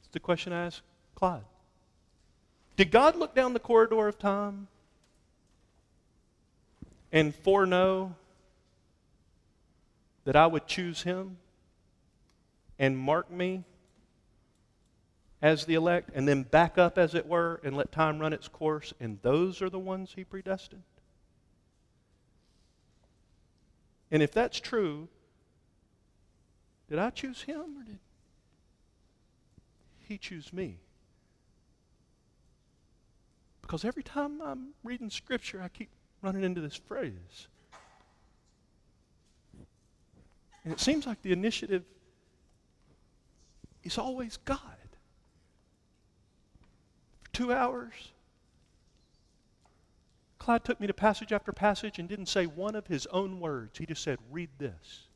[0.00, 0.82] It's the question I asked
[1.14, 1.46] Clyde.
[2.76, 4.68] Did God look down the corridor of time
[7.10, 8.14] and foreknow
[10.24, 11.38] that I would choose him
[12.78, 13.64] and mark me
[15.40, 18.46] as the elect and then back up, as it were, and let time run its
[18.46, 20.82] course, and those are the ones he predestined?
[24.10, 25.08] And if that's true,
[26.90, 27.98] did I choose him or did
[30.00, 30.80] he choose me?
[33.62, 35.88] Because every time I'm reading Scripture, I keep
[36.20, 37.46] running into this phrase.
[40.64, 41.84] And it seems like the initiative
[43.84, 44.60] is always God.
[47.22, 48.12] For two hours,
[50.40, 53.78] Clyde took me to passage after passage and didn't say one of his own words.
[53.78, 55.06] He just said, Read this.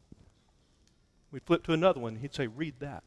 [1.35, 3.03] We'd flip to another one, he'd say, Read that.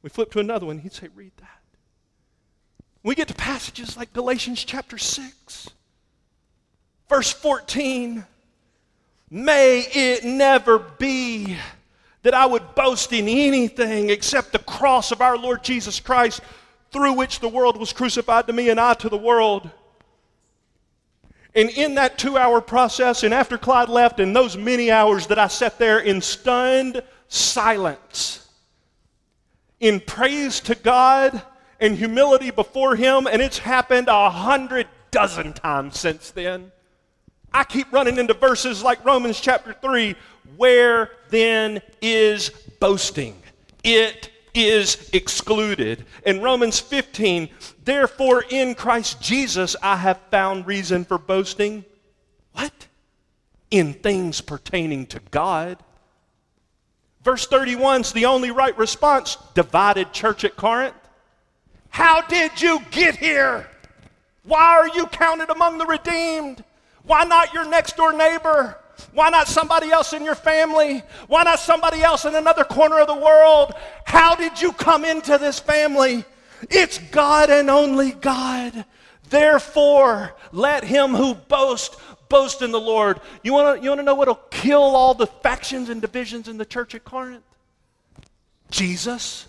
[0.00, 1.60] We flip to another one, he'd say, Read that.
[3.02, 5.68] We get to passages like Galatians chapter 6,
[7.10, 8.24] verse 14.
[9.28, 11.58] May it never be
[12.22, 16.40] that I would boast in anything except the cross of our Lord Jesus Christ,
[16.90, 19.68] through which the world was crucified to me and I to the world.
[21.54, 25.38] And in that two hour process, and after Clyde left, and those many hours that
[25.38, 28.48] I sat there in stunned silence,
[29.80, 31.42] in praise to God
[31.78, 36.72] and humility before Him, and it's happened a hundred dozen times since then.
[37.52, 40.16] I keep running into verses like Romans chapter 3
[40.56, 42.50] where then is
[42.80, 43.40] boasting?
[43.84, 46.04] It is excluded.
[46.26, 47.48] In Romans 15,
[47.84, 51.84] therefore in Christ Jesus I have found reason for boasting.
[52.52, 52.86] What?
[53.70, 55.78] In things pertaining to God.
[57.22, 59.36] Verse 31 is the only right response.
[59.54, 60.94] Divided church at Corinth.
[61.88, 63.68] How did you get here?
[64.44, 66.64] Why are you counted among the redeemed?
[67.04, 68.76] Why not your next door neighbor?
[69.12, 71.02] Why not somebody else in your family?
[71.26, 73.74] Why not somebody else in another corner of the world?
[74.04, 76.24] How did you come into this family?
[76.70, 78.84] It's God and only God.
[79.28, 81.96] Therefore, let him who boasts
[82.28, 83.20] boast in the Lord.
[83.42, 86.56] You want to you wanna know what will kill all the factions and divisions in
[86.56, 87.44] the church at Corinth?
[88.70, 89.48] Jesus.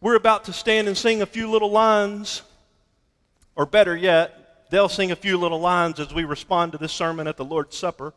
[0.00, 2.40] We're about to stand and sing a few little lines,
[3.54, 4.39] or better yet,
[4.70, 7.76] they'll sing a few little lines as we respond to this sermon at the Lord's
[7.76, 8.14] Supper,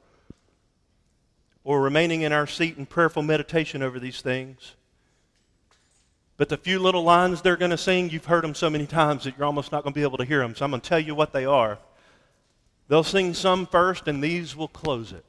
[1.63, 4.75] or remaining in our seat in prayerful meditation over these things.
[6.37, 9.23] But the few little lines they're going to sing, you've heard them so many times
[9.23, 10.55] that you're almost not going to be able to hear them.
[10.55, 11.77] So I'm going to tell you what they are.
[12.87, 15.25] They'll sing some first, and these will close it.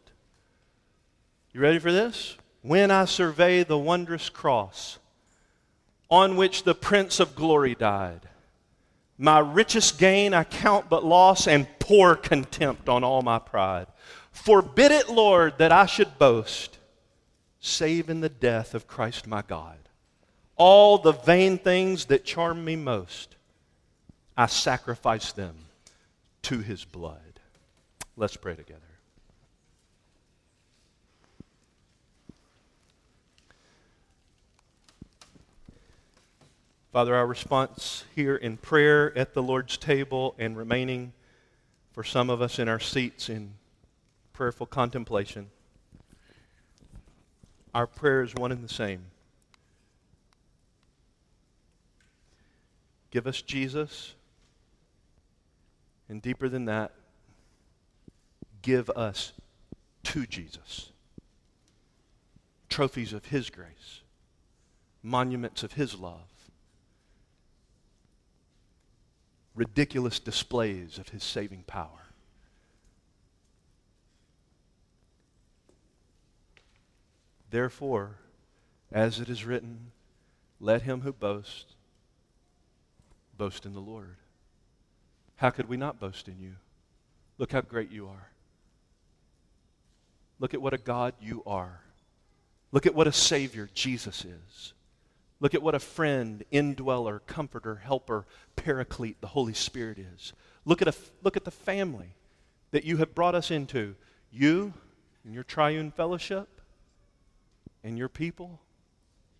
[1.52, 2.36] You ready for this?
[2.62, 4.98] When I survey the wondrous cross
[6.10, 8.22] on which the Prince of Glory died,
[9.18, 13.86] my richest gain I count but loss and pour contempt on all my pride.
[14.32, 16.78] Forbid it, Lord, that I should boast,
[17.60, 19.78] save in the death of Christ my God.
[20.56, 23.36] All the vain things that charm me most,
[24.36, 25.54] I sacrifice them
[26.42, 27.40] to his blood.
[28.16, 28.80] Let's pray together.
[36.94, 41.12] Father, our response here in prayer at the Lord's table and remaining
[41.90, 43.54] for some of us in our seats in
[44.32, 45.50] prayerful contemplation,
[47.74, 49.06] our prayer is one and the same.
[53.10, 54.14] Give us Jesus,
[56.08, 56.92] and deeper than that,
[58.62, 59.32] give us
[60.04, 60.92] to Jesus.
[62.68, 64.02] Trophies of His grace,
[65.02, 66.33] monuments of His love,
[69.54, 72.04] ridiculous displays of His saving power.
[77.50, 78.16] Therefore,
[78.90, 79.92] as it is written,
[80.60, 81.74] let him who boasts
[83.36, 84.16] boast in the Lord.
[85.36, 86.54] How could we not boast in you?
[87.38, 88.28] Look how great you are.
[90.38, 91.80] Look at what a God you are.
[92.72, 94.72] Look at what a Savior Jesus is.
[95.40, 98.26] Look at what a friend, indweller, comforter, helper,
[98.56, 100.32] paraclete, the Holy Spirit is.
[100.64, 102.14] Look at, a, look at the family
[102.70, 103.96] that you have brought us into.
[104.30, 104.72] You
[105.24, 106.48] and your triune fellowship
[107.82, 108.60] and your people,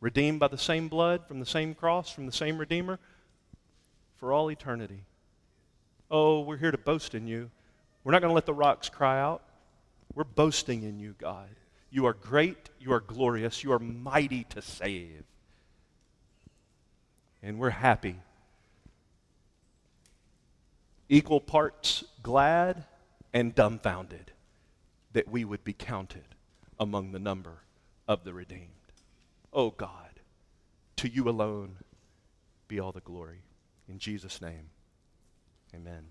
[0.01, 2.99] redeemed by the same blood, from the same cross, from the same Redeemer,
[4.17, 5.05] for all eternity.
[6.11, 7.51] Oh, we're here to boast in you.
[8.03, 9.43] We're not going to let the rocks cry out.
[10.15, 11.49] We're boasting in you, God.
[11.91, 15.25] You are great, you are glorious, you are mighty to save.
[17.45, 18.17] And we're happy.
[21.11, 22.85] Equal parts glad
[23.35, 24.33] and dumbfounded
[25.13, 26.25] that we would be counted
[26.81, 27.59] among the number
[28.09, 28.71] of the redeemed.
[29.53, 30.21] Oh God,
[30.97, 31.77] to you alone
[32.67, 33.43] be all the glory.
[33.91, 34.71] In Jesus' name,
[35.75, 36.05] amen.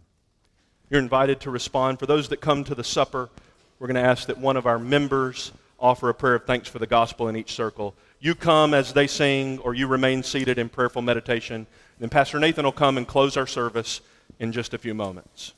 [0.91, 1.97] You're invited to respond.
[1.97, 3.31] For those that come to the supper,
[3.79, 6.77] we're going to ask that one of our members offer a prayer of thanks for
[6.77, 7.95] the gospel in each circle.
[8.23, 11.67] You come as they sing, or you remain seated in prayerful meditation.
[11.99, 13.99] Then Pastor Nathan will come and close our service
[14.39, 15.51] in just a few moments.